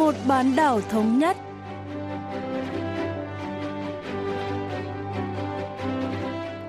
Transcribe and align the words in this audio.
một 0.00 0.14
bán 0.26 0.56
đảo 0.56 0.80
thống 0.90 1.18
nhất. 1.18 1.36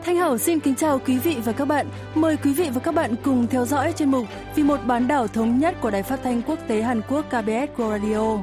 Thanh 0.05 0.15
Hảo 0.15 0.37
xin 0.37 0.59
kính 0.59 0.75
chào 0.75 0.99
quý 0.99 1.17
vị 1.17 1.37
và 1.45 1.51
các 1.51 1.65
bạn. 1.65 1.87
Mời 2.15 2.37
quý 2.43 2.53
vị 2.53 2.69
và 2.73 2.79
các 2.79 2.95
bạn 2.95 3.15
cùng 3.23 3.47
theo 3.47 3.65
dõi 3.65 3.93
chuyên 3.97 4.11
mục 4.11 4.25
Vì 4.55 4.63
một 4.63 4.79
bán 4.85 5.07
đảo 5.07 5.27
thống 5.27 5.59
nhất 5.59 5.75
của 5.81 5.91
Đài 5.91 6.03
Phát 6.03 6.19
thanh 6.23 6.41
Quốc 6.41 6.59
tế 6.67 6.81
Hàn 6.81 7.01
Quốc 7.09 7.25
KBS 7.29 7.79
World 7.79 7.89
Radio. 7.89 8.37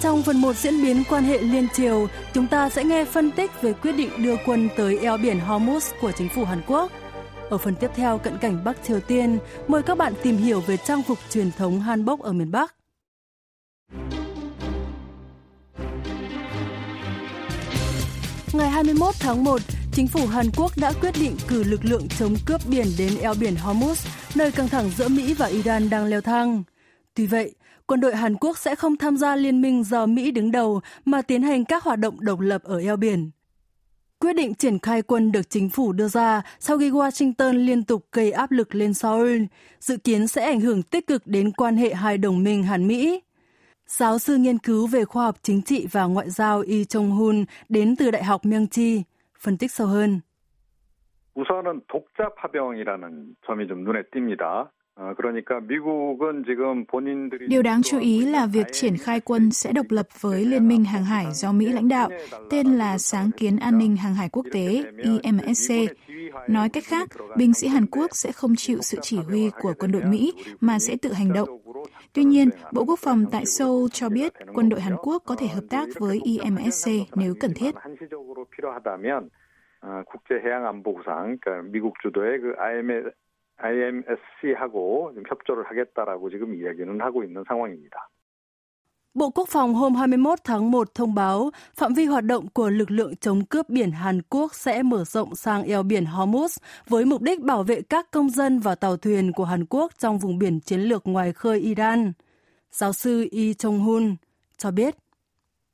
Trong 0.00 0.22
phần 0.22 0.40
1 0.40 0.56
diễn 0.56 0.82
biến 0.82 1.02
quan 1.10 1.24
hệ 1.24 1.38
liên 1.38 1.68
triều, 1.74 2.06
chúng 2.32 2.46
ta 2.46 2.70
sẽ 2.70 2.84
nghe 2.84 3.04
phân 3.04 3.30
tích 3.30 3.62
về 3.62 3.72
quyết 3.72 3.92
định 3.92 4.10
đưa 4.18 4.36
quân 4.46 4.68
tới 4.76 4.98
eo 4.98 5.16
biển 5.16 5.40
Hormuz 5.48 5.92
của 6.00 6.12
chính 6.12 6.28
phủ 6.28 6.44
Hàn 6.44 6.62
Quốc. 6.66 6.92
Ở 7.50 7.58
phần 7.58 7.74
tiếp 7.80 7.90
theo 7.94 8.18
cận 8.18 8.38
cảnh 8.38 8.64
Bắc 8.64 8.84
Triều 8.84 9.00
Tiên, 9.00 9.38
mời 9.68 9.82
các 9.82 9.98
bạn 9.98 10.12
tìm 10.22 10.36
hiểu 10.36 10.60
về 10.60 10.76
trang 10.76 11.02
phục 11.02 11.18
truyền 11.30 11.50
thống 11.58 11.80
hanbok 11.80 12.20
ở 12.20 12.32
miền 12.32 12.50
Bắc. 12.50 12.74
Ngày 18.52 18.70
21 18.70 19.14
tháng 19.20 19.44
1, 19.44 19.60
chính 19.92 20.06
phủ 20.06 20.26
Hàn 20.26 20.46
Quốc 20.56 20.72
đã 20.76 20.92
quyết 21.00 21.14
định 21.20 21.36
cử 21.48 21.64
lực 21.64 21.84
lượng 21.84 22.08
chống 22.18 22.34
cướp 22.46 22.60
biển 22.70 22.86
đến 22.98 23.12
eo 23.20 23.34
biển 23.40 23.54
Hormuz, 23.54 24.08
nơi 24.34 24.52
căng 24.52 24.68
thẳng 24.68 24.90
giữa 24.96 25.08
Mỹ 25.08 25.34
và 25.34 25.46
Iran 25.46 25.90
đang 25.90 26.06
leo 26.06 26.20
thang. 26.20 26.62
Tuy 27.14 27.26
vậy, 27.26 27.54
quân 27.86 28.00
đội 28.00 28.16
Hàn 28.16 28.36
Quốc 28.36 28.58
sẽ 28.58 28.74
không 28.74 28.96
tham 28.96 29.16
gia 29.16 29.36
liên 29.36 29.60
minh 29.60 29.84
do 29.84 30.06
Mỹ 30.06 30.30
đứng 30.30 30.50
đầu 30.50 30.80
mà 31.04 31.22
tiến 31.22 31.42
hành 31.42 31.64
các 31.64 31.82
hoạt 31.82 31.98
động 31.98 32.16
độc 32.20 32.40
lập 32.40 32.62
ở 32.64 32.78
eo 32.78 32.96
biển. 32.96 33.30
Quyết 34.23 34.33
định 34.33 34.53
triển 34.53 34.79
khai 34.79 35.01
quân 35.01 35.31
được 35.31 35.49
chính 35.49 35.69
phủ 35.69 35.93
đưa 35.93 36.07
ra 36.07 36.41
sau 36.59 36.77
khi 36.77 36.91
Washington 36.91 37.65
liên 37.65 37.83
tục 37.83 38.05
gây 38.11 38.31
áp 38.31 38.51
lực 38.51 38.75
lên 38.75 38.93
Seoul, 38.93 39.43
dự 39.79 39.97
kiến 39.97 40.27
sẽ 40.27 40.45
ảnh 40.45 40.59
hưởng 40.59 40.83
tích 40.83 41.07
cực 41.07 41.27
đến 41.27 41.51
quan 41.51 41.75
hệ 41.75 41.93
hai 41.93 42.17
đồng 42.17 42.43
minh 42.43 42.63
Hàn 42.63 42.87
Mỹ. 42.87 43.21
Giáo 43.87 44.19
sư 44.19 44.37
nghiên 44.37 44.57
cứu 44.57 44.87
về 44.87 45.05
khoa 45.05 45.25
học 45.25 45.35
chính 45.41 45.61
trị 45.61 45.87
và 45.91 46.05
ngoại 46.05 46.29
giao 46.29 46.61
Lee 46.61 46.83
Jong-hun 46.83 47.45
đến 47.69 47.95
từ 47.95 48.11
Đại 48.11 48.23
học 48.23 48.41
Myungji, 48.45 49.01
phân 49.39 49.57
tích 49.57 49.71
sâu 49.71 49.87
hơn. 49.87 50.21
우선은 51.39 51.81
독자 51.87 52.29
파병이라는 52.35 53.35
점이 53.47 53.67
좀 53.67 53.83
눈에 53.85 54.03
띕니다. 54.11 54.67
Điều 57.47 57.61
đáng 57.61 57.81
chú 57.83 57.99
ý 57.99 58.25
là 58.25 58.45
việc 58.45 58.67
triển 58.71 58.97
khai 58.97 59.19
quân 59.19 59.51
sẽ 59.51 59.71
độc 59.71 59.85
lập 59.89 60.07
với 60.19 60.45
Liên 60.45 60.67
minh 60.67 60.83
hàng 60.83 61.03
hải 61.03 61.25
do 61.33 61.51
Mỹ 61.51 61.65
lãnh 61.65 61.87
đạo, 61.87 62.09
tên 62.49 62.67
là 62.67 62.97
Sáng 62.97 63.31
kiến 63.37 63.57
an 63.57 63.77
ninh 63.77 63.95
hàng 63.95 64.15
hải 64.15 64.29
quốc 64.29 64.45
tế 64.51 64.83
IMSC. 64.97 65.73
Nói 66.47 66.69
cách 66.69 66.83
khác, 66.87 67.09
binh 67.37 67.53
sĩ 67.53 67.67
Hàn 67.67 67.85
Quốc 67.85 68.07
sẽ 68.13 68.31
không 68.31 68.55
chịu 68.55 68.77
sự 68.81 68.97
chỉ 69.01 69.17
huy 69.17 69.49
của 69.61 69.73
quân 69.79 69.91
đội 69.91 70.03
Mỹ 70.03 70.33
mà 70.61 70.79
sẽ 70.79 70.95
tự 71.01 71.13
hành 71.13 71.33
động. 71.33 71.49
Tuy 72.13 72.23
nhiên, 72.23 72.49
Bộ 72.73 72.85
Quốc 72.85 72.99
phòng 72.99 73.25
tại 73.31 73.45
Seoul 73.45 73.87
cho 73.91 74.09
biết 74.09 74.33
quân 74.53 74.69
đội 74.69 74.81
Hàn 74.81 74.95
Quốc 74.97 75.23
có 75.25 75.35
thể 75.35 75.47
hợp 75.47 75.63
tác 75.69 75.89
với 75.99 76.19
IMSC 76.23 76.91
nếu 77.15 77.33
cần 77.39 77.53
thiết. 77.53 77.75
국제해양안보구상, 79.81 81.37
그러니까 81.39 81.71
미국 81.71 81.93
주도의 82.03 82.39
그 82.39 82.53
IMSC하고 83.57 85.13
좀 85.15 85.23
협조를 85.27 85.65
하겠다라고 85.65 86.29
지금 86.29 86.55
이야기는 86.55 87.01
하고 87.01 87.23
있는 87.23 87.43
상황입니다. 87.47 88.09
Bộ 89.13 89.31
Quốc 89.31 89.47
phòng 89.49 89.73
hôm 89.73 89.95
21 89.95 90.39
tháng 90.43 90.71
1 90.71 90.93
thông 90.95 91.15
báo 91.15 91.51
phạm 91.75 91.93
vi 91.93 92.05
hoạt 92.05 92.23
động 92.23 92.47
của 92.53 92.69
lực 92.69 92.91
lượng 92.91 93.15
chống 93.15 93.45
cướp 93.45 93.69
biển 93.69 93.91
Hàn 93.91 94.21
Quốc 94.29 94.53
sẽ 94.53 94.83
mở 94.83 95.03
rộng 95.03 95.35
sang 95.35 95.63
eo 95.63 95.83
biển 95.83 96.03
Hormuz 96.05 96.57
với 96.89 97.05
mục 97.05 97.21
đích 97.21 97.39
bảo 97.39 97.63
vệ 97.63 97.81
các 97.89 98.11
công 98.11 98.29
dân 98.29 98.59
và 98.59 98.75
tàu 98.75 98.97
thuyền 98.97 99.31
của 99.31 99.43
Hàn 99.43 99.65
Quốc 99.65 99.91
trong 99.97 100.17
vùng 100.17 100.39
biển 100.39 100.59
chiến 100.59 100.79
lược 100.79 101.07
ngoài 101.07 101.33
khơi 101.33 101.59
Iran. 101.59 102.13
Giáo 102.71 102.93
sư 102.93 103.27
Lee 103.31 103.53
Jong-hun 103.53 104.15
cho 104.57 104.71
biết. 104.71 104.95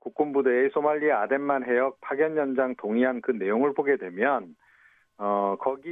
국군부대의 0.06 0.70
소말리아 0.74 1.22
아덴만 1.24 1.64
해역 1.66 2.00
파견 2.02 2.38
연장 2.38 2.76
동의안 2.78 3.22
그 3.22 3.32
내용을 3.32 3.74
보게 3.74 3.98
되면 3.98 4.56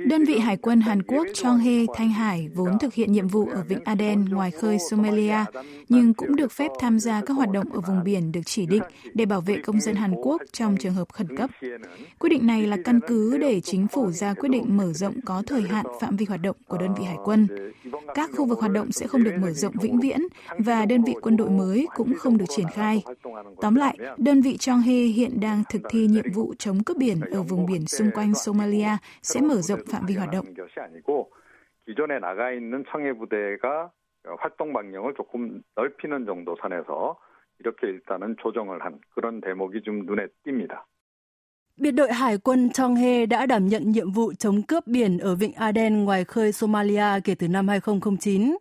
Đơn 0.07 0.25
vị 0.25 0.39
Hải 0.39 0.57
quân 0.57 0.81
Hàn 0.81 1.03
Quốc 1.03 1.27
Chonghae 1.35 1.85
Thanh 1.95 2.11
Hải 2.11 2.49
vốn 2.55 2.79
thực 2.79 2.95
hiện 2.95 3.13
nhiệm 3.13 3.29
vụ 3.29 3.49
ở 3.53 3.63
Vịnh 3.69 3.85
Aden 3.85 4.25
ngoài 4.25 4.51
khơi 4.51 4.79
Somalia, 4.91 5.45
nhưng 5.89 6.15
cũng 6.15 6.37
được 6.37 6.53
phép 6.53 6.71
tham 6.81 6.99
gia 6.99 7.21
các 7.21 7.35
hoạt 7.35 7.51
động 7.51 7.73
ở 7.73 7.81
vùng 7.81 8.05
biển 8.05 8.33
được 8.33 8.41
chỉ 8.45 8.67
định 8.67 8.83
để 9.15 9.27
bảo 9.27 9.41
vệ 9.41 9.57
công 9.65 9.81
dân 9.81 9.95
Hàn 9.95 10.15
Quốc 10.15 10.43
trong 10.53 10.77
trường 10.77 10.95
hợp 10.95 11.09
khẩn 11.13 11.37
cấp. 11.37 11.51
Quyết 12.19 12.31
định 12.31 12.47
này 12.47 12.67
là 12.67 12.77
căn 12.85 13.01
cứ 13.09 13.39
để 13.39 13.61
chính 13.61 13.89
phủ 13.89 14.11
ra 14.11 14.35
quyết 14.35 14.49
định 14.49 14.77
mở 14.77 14.93
rộng 14.93 15.15
có 15.25 15.43
thời 15.47 15.63
hạn 15.63 15.87
phạm 16.01 16.17
vi 16.17 16.27
hoạt 16.29 16.43
động 16.43 16.57
của 16.67 16.79
đơn 16.79 16.95
vị 16.99 17.05
Hải 17.05 17.17
quân. 17.25 17.49
Các 18.15 18.31
khu 18.37 18.45
vực 18.45 18.61
hoạt 18.61 18.73
động 18.73 18.93
sẽ 18.93 19.07
không 19.07 19.25
được 19.25 19.35
mở 19.41 19.51
rộng 19.51 19.75
vĩnh 19.83 20.01
viễn 20.01 20.21
và 20.59 20.87
đơn 20.87 21.05
vị 21.05 21.15
quân 21.23 21.37
đội 21.37 21.51
mới 21.51 21.87
cũng 21.95 22.15
không 22.15 22.39
được 22.39 22.47
triển 22.57 22.67
khai. 22.75 23.03
Tóm 23.61 23.75
lại, 23.75 23.99
đơn 24.19 24.41
vị 24.41 24.57
Chonghae 24.57 25.05
hiện 25.05 25.41
đang 25.41 25.63
thực 25.71 25.83
thi 25.91 26.07
nhiệm 26.07 26.33
vụ 26.35 26.55
chống 26.59 26.83
cướp 26.83 26.97
biển 26.97 27.21
ở 27.21 27.43
vùng 27.43 27.67
biển 27.67 27.87
xung 27.87 28.11
quanh 28.15 28.35
Somalia 28.35 28.97
mở 29.43 29.61
rộng 29.61 29.81
phạm 29.93 30.07
vi 30.07 30.15
hoạt 30.17 30.31
động. 30.31 30.45
기존에 31.89 32.19
나가 32.19 32.53
있는 32.53 32.85
청해 32.91 33.15
부대가 33.15 33.91
활동 34.41 34.75
반경을 34.75 35.15
조금 35.15 35.63
넓히는 35.75 36.27
정도 36.27 36.55
선에서 36.61 37.19
이렇게 37.61 37.87
일단은 37.87 38.37
조정을 38.43 38.85
한 38.85 39.01
그런 39.15 39.41
대목이 39.41 39.83
좀 39.83 40.05
눈에 40.05 40.27
띕니다. 40.45 40.85
Biệt 41.78 41.92
đội 41.92 42.14
Hải 42.14 42.38
quân 42.38 42.70
Chonghe 42.70 43.26
đã 43.26 43.46
đảm 43.46 43.68
nhận 43.68 43.92
nhiệm 43.92 44.12
vụ 44.12 44.34
chống 44.34 44.62
cướp 44.62 44.88
biển 44.88 45.18
ở 45.18 45.36
Vịnh 45.36 45.54
Aden 45.54 46.04
ngoài 46.04 46.24
khơi 46.24 46.52
Somalia 46.52 47.20
kể 47.24 47.36
từ 47.36 47.48
năm 47.48 47.68
2009. 47.68 48.58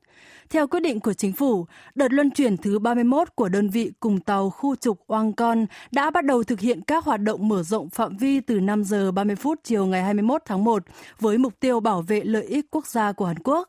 Theo 0.50 0.66
quyết 0.66 0.80
định 0.80 1.00
của 1.00 1.12
chính 1.12 1.32
phủ, 1.32 1.66
đợt 1.94 2.12
luân 2.12 2.30
chuyển 2.30 2.56
thứ 2.56 2.78
31 2.78 3.28
của 3.34 3.48
đơn 3.48 3.69
vị 3.69 3.92
cùng 4.00 4.20
tàu 4.20 4.50
khu 4.50 4.76
trục 4.76 5.06
Wangkon 5.06 5.66
đã 5.92 6.10
bắt 6.10 6.25
đầu 6.25 6.42
thực 6.42 6.60
hiện 6.60 6.80
các 6.86 7.04
hoạt 7.04 7.20
động 7.20 7.48
mở 7.48 7.62
rộng 7.62 7.91
phạm 7.91 8.16
vi 8.16 8.41
từ 8.41 8.60
5 8.60 8.84
giờ 8.84 9.12
30 9.12 9.36
phút 9.36 9.60
chiều 9.62 9.86
ngày 9.86 10.03
21 10.03 10.42
tháng 10.44 10.64
1 10.64 10.82
với 11.20 11.38
mục 11.38 11.60
tiêu 11.60 11.80
bảo 11.80 12.03
vệ 12.03 12.20
lợi 12.25 12.44
ích 12.44 12.66
quốc 12.70 12.86
gia 12.86 13.12
của 13.12 13.26
Hàn 13.26 13.38
Quốc. 13.38 13.69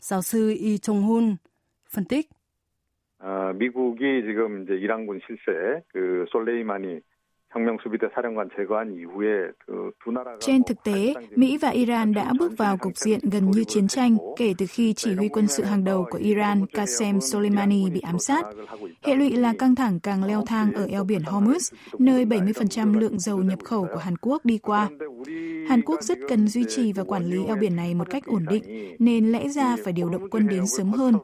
Giáo 0.00 0.22
sư 0.22 0.48
Lee 0.48 0.76
Chung-hun 0.76 1.36
phân 1.90 2.04
tích. 2.04 2.28
아, 3.18 3.52
미국이 3.52 4.22
지금 4.26 4.62
이제 4.62 4.74
이란군 4.76 5.20
실세 5.26 5.82
그 5.88 6.26
솔레이마니 6.30 7.00
trên 10.39 10.63
thực 10.63 10.83
tế, 10.83 11.13
Mỹ 11.35 11.57
và 11.57 11.69
Iran 11.69 12.13
đã 12.13 12.33
bước 12.39 12.51
vào 12.57 12.77
cục 12.77 12.97
diện 12.97 13.19
gần 13.31 13.51
như 13.51 13.63
chiến 13.63 13.87
tranh 13.87 14.17
kể 14.37 14.53
từ 14.57 14.65
khi 14.69 14.93
chỉ 14.93 15.13
huy 15.13 15.27
quân 15.27 15.47
sự 15.47 15.63
hàng 15.63 15.83
đầu 15.83 16.07
của 16.11 16.17
Iran 16.17 16.65
Qasem 16.73 17.19
Soleimani 17.19 17.89
bị 17.89 17.99
ám 17.99 18.19
sát. 18.19 18.45
Hệ 19.03 19.15
lụy 19.15 19.31
là 19.31 19.53
căng 19.59 19.75
thẳng 19.75 19.99
càng 19.99 20.23
leo 20.23 20.43
thang 20.47 20.73
ở 20.73 20.87
eo 20.91 21.03
biển 21.03 21.21
Hormuz, 21.21 21.73
nơi 21.99 22.25
70% 22.25 22.99
lượng 22.99 23.19
dầu 23.19 23.37
nhập 23.37 23.59
khẩu 23.63 23.87
của 23.93 23.99
Hàn 23.99 24.17
Quốc 24.17 24.45
đi 24.45 24.57
qua. 24.57 24.89
Hàn 25.69 25.81
Quốc 25.85 26.03
rất 26.03 26.17
cần 26.29 26.47
duy 26.47 26.65
trì 26.69 26.93
và 26.93 27.03
quản 27.03 27.25
lý 27.25 27.45
eo 27.45 27.55
biển 27.55 27.75
này 27.75 27.93
một 27.93 28.09
cách 28.09 28.25
ổn 28.25 28.45
định, 28.49 28.95
nên 28.99 29.31
lẽ 29.31 29.49
ra 29.49 29.75
phải 29.83 29.93
điều 29.93 30.09
động 30.09 30.29
quân 30.29 30.47
đến 30.47 30.67
sớm 30.67 30.91
hơn. 30.91 31.15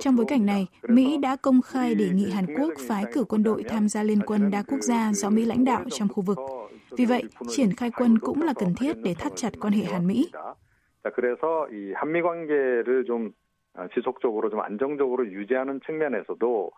Trong 0.00 0.16
bối 0.16 0.26
cảnh 0.28 0.46
này, 0.46 0.66
Mỹ 0.88 1.16
đã 1.16 1.36
công 1.36 1.62
khai 1.62 1.94
đề 1.94 2.08
nghị 2.08 2.30
Hàn 2.30 2.46
Quốc 2.58 2.72
phái 2.88 3.04
cử 3.12 3.24
quân 3.24 3.42
đội 3.42 3.62
tham 3.62 3.88
gia 3.88 4.02
liên 4.02 4.20
quân 4.26 4.50
đa 4.50 4.62
quốc 4.62 4.80
gia 4.80 5.12
do 5.12 5.30
Mỹ 5.30 5.44
lãnh 5.44 5.55
đạo 5.65 5.83
trong 5.91 6.07
khu 6.07 6.23
vực. 6.23 6.37
Vì 6.97 7.05
vậy, 7.05 7.23
triển 7.49 7.75
khai 7.75 7.91
quân 7.91 8.19
cũng 8.19 8.41
là 8.41 8.53
cần 8.53 8.73
thiết 8.75 8.97
để 9.03 9.13
thắt 9.13 9.31
chặt 9.35 9.53
quan 9.59 9.73
hệ 9.73 9.83
Hàn-Mỹ. 9.83 10.31
그래서 11.15 11.67
이 11.71 11.93
한미 11.95 12.21
관계를 12.21 13.05
좀 13.09 13.31
지속적으로 13.95 14.49
좀 14.51 14.59
안정적으로 14.59 15.25
유지하는 15.25 15.79
측면에서도 15.85 16.71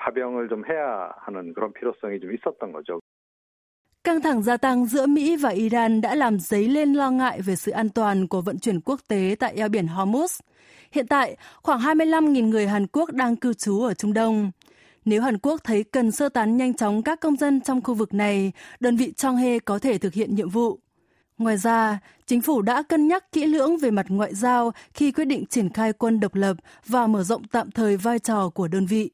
파병을 0.00 0.48
좀 0.48 0.62
해야 0.70 1.12
하는 1.24 1.52
그런 1.54 1.72
필요성이 1.76 2.20
좀 2.20 2.32
있었던 2.32 2.72
거죠. 2.72 3.00
Căng 4.04 4.20
thẳng 4.20 4.42
gia 4.42 4.56
tăng 4.56 4.86
giữa 4.86 5.06
Mỹ 5.06 5.36
và 5.36 5.48
Iran 5.48 6.00
đã 6.00 6.14
làm 6.14 6.38
dấy 6.38 6.68
lên 6.68 6.94
lo 6.94 7.10
ngại 7.10 7.40
về 7.40 7.56
sự 7.56 7.72
an 7.72 7.88
toàn 7.88 8.26
của 8.28 8.40
vận 8.40 8.58
chuyển 8.58 8.80
quốc 8.80 9.00
tế 9.08 9.36
tại 9.38 9.54
eo 9.56 9.68
biển 9.68 9.86
Hormuz. 9.86 10.40
Hiện 10.92 11.06
tại, 11.06 11.36
khoảng 11.62 11.80
25.000 11.80 12.48
người 12.48 12.66
Hàn 12.66 12.86
Quốc 12.86 13.12
đang 13.12 13.36
cư 13.36 13.54
trú 13.54 13.82
ở 13.82 13.94
Trung 13.94 14.12
Đông. 14.12 14.50
Nếu 15.09 15.21
Hàn 15.21 15.37
Quốc 15.37 15.61
thấy 15.63 15.83
cần 15.83 16.11
sơ 16.11 16.29
tán 16.29 16.57
nhanh 16.57 16.73
chóng 16.73 17.03
các 17.03 17.19
công 17.19 17.35
dân 17.35 17.61
trong 17.61 17.81
khu 17.81 17.93
vực 17.93 18.13
này, 18.13 18.51
đơn 18.79 18.95
vị 18.95 19.13
Chonghae 19.17 19.59
có 19.59 19.79
thể 19.79 19.97
thực 19.97 20.13
hiện 20.13 20.35
nhiệm 20.35 20.49
vụ. 20.49 20.79
Ngoài 21.37 21.57
ra, 21.57 21.99
chính 22.25 22.41
phủ 22.41 22.61
đã 22.61 22.83
cân 22.83 23.07
nhắc 23.07 23.31
kỹ 23.31 23.45
lưỡng 23.45 23.77
về 23.77 23.91
mặt 23.91 24.05
ngoại 24.09 24.35
giao 24.35 24.71
khi 24.93 25.11
quyết 25.11 25.25
định 25.25 25.45
triển 25.45 25.73
khai 25.73 25.93
quân 25.93 26.19
độc 26.19 26.35
lập 26.35 26.57
và 26.85 27.07
mở 27.07 27.23
rộng 27.23 27.43
tạm 27.47 27.71
thời 27.71 27.97
vai 27.97 28.19
trò 28.19 28.49
của 28.49 28.67
đơn 28.67 28.85
vị. 28.85 29.09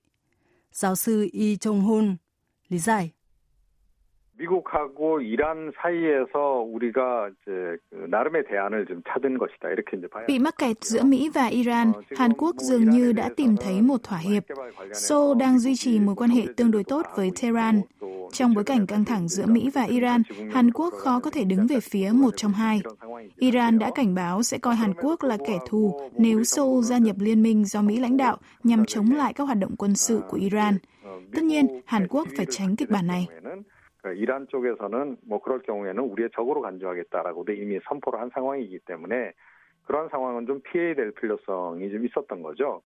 Giáo 0.71 0.95
sư 0.95 1.29
Yi 1.31 1.55
Chung-hun, 1.55 2.15
lý 2.69 2.79
giải. 2.79 3.11
미국하고 4.40 5.20
이란 5.20 5.70
사이에서 5.76 6.64
우리가 6.64 7.28
이제 7.28 7.76
그 7.90 8.06
나름의 8.08 8.44
대안을 8.48 8.86
좀 8.86 9.02
찾은 9.08 9.38
것이다. 9.38 9.68
이렇게 9.68 9.98
이제 9.98 10.08
봐야 10.08 10.26
Bị 10.26 10.38
mắc 10.38 10.56
kẹt 10.58 10.76
giữa 10.80 11.02
Mỹ 11.04 11.30
và 11.34 11.46
Iran, 11.46 11.92
Hàn 12.16 12.32
Quốc 12.32 12.56
dường 12.56 12.90
như 12.90 13.12
đã 13.12 13.28
tìm 13.36 13.56
thấy 13.60 13.82
một 13.82 14.02
thỏa 14.02 14.18
hiệp. 14.18 14.44
Seoul 14.94 15.38
đang 15.38 15.58
duy 15.58 15.76
trì 15.76 16.00
mối 16.00 16.14
quan 16.14 16.30
hệ 16.30 16.46
tương 16.56 16.70
đối 16.70 16.84
tốt 16.84 17.06
với 17.16 17.30
Tehran. 17.42 17.80
Trong 18.32 18.54
bối 18.54 18.64
cảnh 18.64 18.86
căng 18.86 19.04
thẳng 19.04 19.28
giữa 19.28 19.46
Mỹ 19.46 19.70
và 19.74 19.82
Iran, 19.82 20.22
Hàn 20.52 20.70
Quốc 20.72 20.94
khó 20.94 21.20
có 21.20 21.30
thể 21.30 21.44
đứng 21.44 21.66
về 21.66 21.80
phía 21.80 22.10
một 22.14 22.30
trong 22.36 22.52
hai. 22.52 22.80
Iran 23.36 23.78
đã 23.78 23.90
cảnh 23.94 24.14
báo 24.14 24.42
sẽ 24.42 24.58
coi 24.58 24.74
Hàn 24.74 24.94
Quốc 24.94 25.22
là 25.22 25.36
kẻ 25.46 25.58
thù 25.68 26.00
nếu 26.18 26.44
Seoul 26.44 26.84
gia 26.84 26.98
nhập 26.98 27.16
liên 27.18 27.42
minh 27.42 27.64
do 27.64 27.82
Mỹ 27.82 27.98
lãnh 28.00 28.16
đạo 28.16 28.36
nhằm 28.64 28.84
chống 28.84 29.10
lại 29.10 29.32
các 29.32 29.44
hoạt 29.44 29.58
động 29.58 29.76
quân 29.78 29.94
sự 29.94 30.20
của 30.28 30.36
Iran. 30.36 30.78
Tất 31.34 31.42
nhiên, 31.42 31.66
Hàn 31.84 32.06
Quốc 32.08 32.28
phải 32.36 32.46
tránh 32.50 32.76
kịch 32.76 32.90
bản 32.90 33.06
này. 33.06 33.26
이란 34.13 34.47
쪽에서는 34.49 35.17
뭐 35.25 35.41
그럴 35.41 35.61
경우에는 35.61 36.03
우리의 36.03 36.29
적으로 36.35 36.61
간주하겠다라고도 36.61 37.53
이미 37.53 37.79
선포를 37.89 38.19
한 38.19 38.29
상황이기 38.33 38.79
때문에 38.85 39.31
그러한 39.85 40.09
상황은 40.09 40.45
좀 40.47 40.61
피해야 40.61 40.95
될 40.95 41.11
필요성이 41.13 41.89
좀 41.91 42.05
있었던 42.05 42.41
거죠. 42.41 42.81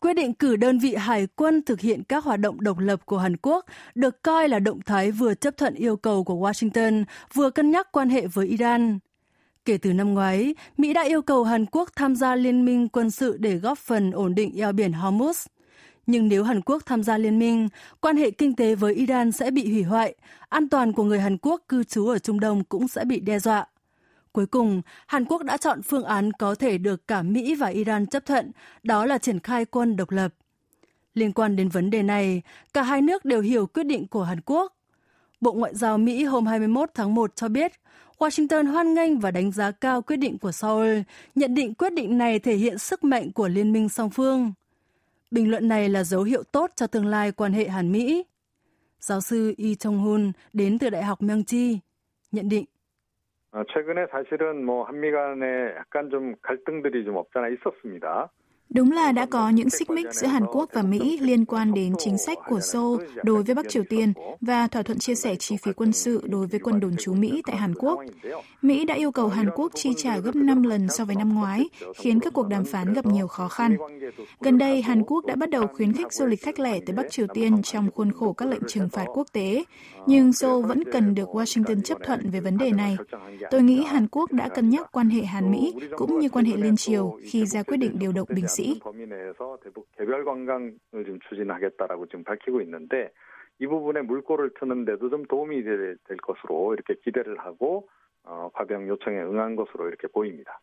Quyết 0.00 0.14
định 0.14 0.34
cử 0.34 0.56
đơn 0.56 0.78
vị 0.78 0.94
hải 0.94 1.26
quân 1.36 1.62
thực 1.62 1.80
hiện 1.80 2.02
các 2.08 2.24
hoạt 2.24 2.40
động 2.40 2.60
độc 2.60 2.78
lập 2.78 3.06
của 3.06 3.18
Hàn 3.18 3.36
Quốc 3.36 3.64
được 3.94 4.22
coi 4.22 4.48
là 4.48 4.58
động 4.58 4.80
thái 4.86 5.10
vừa 5.10 5.34
chấp 5.34 5.56
thuận 5.56 5.74
yêu 5.74 5.96
cầu 5.96 6.24
của 6.24 6.34
Washington, 6.34 7.04
vừa 7.34 7.50
cân 7.50 7.70
nhắc 7.70 7.88
quan 7.92 8.08
hệ 8.08 8.26
với 8.26 8.46
Iran. 8.46 8.98
Kể 9.64 9.78
từ 9.82 9.92
năm 9.92 10.14
ngoái, 10.14 10.54
Mỹ 10.76 10.92
đã 10.92 11.02
yêu 11.02 11.22
cầu 11.22 11.44
Hàn 11.44 11.66
Quốc 11.66 11.88
tham 11.96 12.14
gia 12.14 12.36
liên 12.36 12.64
minh 12.64 12.88
quân 12.88 13.10
sự 13.10 13.36
để 13.40 13.54
góp 13.56 13.78
phần 13.78 14.10
ổn 14.10 14.34
định 14.34 14.52
eo 14.56 14.72
biển 14.72 14.92
Hormuz. 14.92 15.46
Nhưng 16.08 16.28
nếu 16.28 16.44
Hàn 16.44 16.60
Quốc 16.60 16.86
tham 16.86 17.02
gia 17.02 17.18
liên 17.18 17.38
minh, 17.38 17.68
quan 18.00 18.16
hệ 18.16 18.30
kinh 18.30 18.56
tế 18.56 18.74
với 18.74 18.94
Iran 18.94 19.32
sẽ 19.32 19.50
bị 19.50 19.72
hủy 19.72 19.82
hoại, 19.82 20.14
an 20.48 20.68
toàn 20.68 20.92
của 20.92 21.04
người 21.04 21.20
Hàn 21.20 21.38
Quốc 21.38 21.62
cư 21.68 21.84
trú 21.84 22.08
ở 22.08 22.18
Trung 22.18 22.40
Đông 22.40 22.64
cũng 22.64 22.88
sẽ 22.88 23.04
bị 23.04 23.20
đe 23.20 23.38
dọa. 23.38 23.66
Cuối 24.32 24.46
cùng, 24.46 24.82
Hàn 25.06 25.24
Quốc 25.24 25.42
đã 25.42 25.56
chọn 25.56 25.82
phương 25.82 26.04
án 26.04 26.32
có 26.32 26.54
thể 26.54 26.78
được 26.78 27.08
cả 27.08 27.22
Mỹ 27.22 27.54
và 27.54 27.66
Iran 27.66 28.06
chấp 28.06 28.26
thuận, 28.26 28.50
đó 28.82 29.06
là 29.06 29.18
triển 29.18 29.40
khai 29.40 29.64
quân 29.64 29.96
độc 29.96 30.10
lập. 30.10 30.34
Liên 31.14 31.32
quan 31.32 31.56
đến 31.56 31.68
vấn 31.68 31.90
đề 31.90 32.02
này, 32.02 32.42
cả 32.74 32.82
hai 32.82 33.02
nước 33.02 33.24
đều 33.24 33.40
hiểu 33.40 33.66
quyết 33.66 33.84
định 33.84 34.06
của 34.06 34.22
Hàn 34.22 34.40
Quốc. 34.40 34.72
Bộ 35.40 35.52
Ngoại 35.52 35.74
giao 35.74 35.98
Mỹ 35.98 36.24
hôm 36.24 36.46
21 36.46 36.90
tháng 36.94 37.14
1 37.14 37.36
cho 37.36 37.48
biết, 37.48 37.72
Washington 38.18 38.70
hoan 38.72 38.94
nghênh 38.94 39.18
và 39.18 39.30
đánh 39.30 39.52
giá 39.52 39.70
cao 39.70 40.02
quyết 40.02 40.16
định 40.16 40.38
của 40.38 40.52
Seoul, 40.52 40.98
nhận 41.34 41.54
định 41.54 41.74
quyết 41.74 41.92
định 41.92 42.18
này 42.18 42.38
thể 42.38 42.56
hiện 42.56 42.78
sức 42.78 43.04
mạnh 43.04 43.32
của 43.32 43.48
liên 43.48 43.72
minh 43.72 43.88
song 43.88 44.10
phương. 44.10 44.52
Bình 45.31 45.51
luận 45.51 45.67
này 45.67 45.89
là 45.89 46.03
dấu 46.03 46.23
hiệu 46.23 46.43
tốt 46.43 46.71
cho 46.75 46.87
tương 46.87 47.05
lai 47.05 47.31
quan 47.31 47.53
hệ 47.53 47.67
Hàn 47.67 47.91
Mỹ. 47.91 48.25
Giáo 48.99 49.21
sư 49.21 49.53
Lee 49.57 49.75
Chong-hun 49.75 50.31
đến 50.53 50.79
từ 50.79 50.89
Đại 50.89 51.03
học 51.03 51.21
Myongji 51.21 51.77
nhận 52.31 52.49
định. 52.49 52.65
최근에 53.53 54.07
사실은 54.11 54.65
뭐 54.65 54.83
한미 54.83 55.11
간에 55.11 55.75
약간 55.77 56.09
좀 56.09 56.33
갈등들이 56.41 57.05
좀 57.05 57.17
없잖아 57.17 57.49
있었습니다. 57.49 58.29
Đúng 58.70 58.92
là 58.92 59.12
đã 59.12 59.26
có 59.26 59.50
những 59.50 59.70
xích 59.70 59.90
mích 59.90 60.06
giữa 60.12 60.26
Hàn 60.26 60.46
Quốc 60.46 60.70
và 60.72 60.82
Mỹ 60.82 61.18
liên 61.20 61.44
quan 61.44 61.74
đến 61.74 61.94
chính 61.98 62.18
sách 62.18 62.38
của 62.48 62.60
Seoul 62.60 63.02
đối 63.22 63.42
với 63.42 63.54
Bắc 63.54 63.68
Triều 63.68 63.82
Tiên 63.88 64.12
và 64.40 64.66
thỏa 64.66 64.82
thuận 64.82 64.98
chia 64.98 65.14
sẻ 65.14 65.36
chi 65.36 65.56
phí 65.56 65.72
quân 65.72 65.92
sự 65.92 66.22
đối 66.24 66.46
với 66.46 66.60
quân 66.60 66.80
đồn 66.80 66.96
trú 66.98 67.14
Mỹ 67.14 67.42
tại 67.46 67.56
Hàn 67.56 67.74
Quốc. 67.74 68.00
Mỹ 68.62 68.84
đã 68.84 68.94
yêu 68.94 69.12
cầu 69.12 69.28
Hàn 69.28 69.50
Quốc 69.54 69.72
chi 69.74 69.90
trả 69.96 70.18
gấp 70.18 70.36
5 70.36 70.62
lần 70.62 70.88
so 70.88 71.04
với 71.04 71.16
năm 71.16 71.34
ngoái, 71.34 71.68
khiến 71.96 72.20
các 72.20 72.32
cuộc 72.32 72.48
đàm 72.48 72.64
phán 72.64 72.92
gặp 72.92 73.06
nhiều 73.06 73.26
khó 73.26 73.48
khăn. 73.48 73.76
Gần 74.40 74.58
đây, 74.58 74.82
Hàn 74.82 75.02
Quốc 75.04 75.26
đã 75.26 75.34
bắt 75.34 75.50
đầu 75.50 75.66
khuyến 75.66 75.92
khích 75.92 76.12
du 76.12 76.26
lịch 76.26 76.42
khách 76.42 76.60
lẻ 76.60 76.80
tới 76.86 76.96
Bắc 76.96 77.10
Triều 77.10 77.26
Tiên 77.34 77.62
trong 77.62 77.90
khuôn 77.90 78.12
khổ 78.12 78.32
các 78.32 78.48
lệnh 78.48 78.62
trừng 78.68 78.88
phạt 78.88 79.06
quốc 79.14 79.26
tế, 79.32 79.64
nhưng 80.06 80.32
Seoul 80.32 80.66
vẫn 80.66 80.84
cần 80.92 81.14
được 81.14 81.28
Washington 81.28 81.82
chấp 81.82 81.98
thuận 82.06 82.30
về 82.30 82.40
vấn 82.40 82.58
đề 82.58 82.70
này. 82.70 82.96
Tôi 83.50 83.62
nghĩ 83.62 83.84
Hàn 83.84 84.08
Quốc 84.08 84.32
đã 84.32 84.48
cân 84.48 84.70
nhắc 84.70 84.92
quan 84.92 85.10
hệ 85.10 85.22
Hàn-Mỹ 85.22 85.74
cũng 85.96 86.18
như 86.18 86.28
quan 86.28 86.44
hệ 86.44 86.56
liên 86.56 86.76
triều 86.76 87.18
khi 87.22 87.46
ra 87.46 87.62
quyết 87.62 87.76
định 87.76 87.98
điều 87.98 88.12
động 88.12 88.28
binh 88.34 88.48
sĩ. 88.48 88.57
sĩ. 88.57 88.79
범위 88.79 89.05
내에서 89.05 89.57
대북 89.63 89.87
개별 89.97 90.25
관광을 90.25 91.05
좀 91.05 91.19
추진하겠다라고 91.29 92.07
지금 92.07 92.23
밝히고 92.23 92.61
있는데 92.61 93.11
이 93.59 93.67
부분에 93.67 94.01
물꼬를 94.01 94.51
트는데도 94.59 95.09
좀 95.09 95.25
도움이 95.25 95.63
될, 95.63 95.97
될 96.07 96.17
것으로 96.17 96.73
이렇게 96.73 96.95
기대를 97.03 97.39
하고 97.39 97.87
어, 98.23 98.49
파병 98.53 98.87
요청에 98.87 99.17
응한 99.21 99.55
것으로 99.55 99.87
이렇게 99.87 100.07
보입니다. 100.07 100.59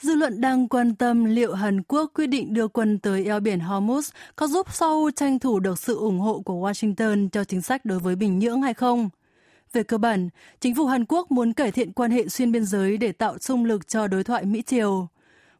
Dư 0.00 0.14
luận 0.14 0.40
đang 0.40 0.68
quan 0.68 0.94
tâm 0.94 1.24
liệu 1.24 1.54
Hàn 1.54 1.82
Quốc 1.82 2.10
quyết 2.14 2.26
định 2.26 2.54
đưa 2.54 2.68
quân 2.68 2.98
tới 2.98 3.24
eo 3.24 3.40
biển 3.40 3.60
Hormuz 3.60 4.12
có 4.36 4.46
giúp 4.46 4.72
Seoul 4.72 5.10
tranh 5.16 5.38
thủ 5.38 5.60
được 5.60 5.78
sự 5.78 5.96
ủng 5.96 6.18
hộ 6.18 6.42
của 6.44 6.54
Washington 6.54 7.28
cho 7.28 7.44
chính 7.44 7.62
sách 7.62 7.84
đối 7.84 7.98
với 7.98 8.16
Bình 8.16 8.38
Nhưỡng 8.38 8.62
hay 8.62 8.74
không? 8.74 9.10
Về 9.72 9.82
cơ 9.82 9.98
bản, 9.98 10.28
chính 10.60 10.74
phủ 10.74 10.86
Hàn 10.86 11.04
Quốc 11.04 11.30
muốn 11.30 11.52
cải 11.52 11.72
thiện 11.72 11.92
quan 11.92 12.10
hệ 12.10 12.28
xuyên 12.28 12.52
biên 12.52 12.64
giới 12.64 12.96
để 12.96 13.12
tạo 13.12 13.38
xung 13.38 13.64
lực 13.64 13.88
cho 13.88 14.06
đối 14.06 14.24
thoại 14.24 14.44
Mỹ-Triều. 14.44 15.08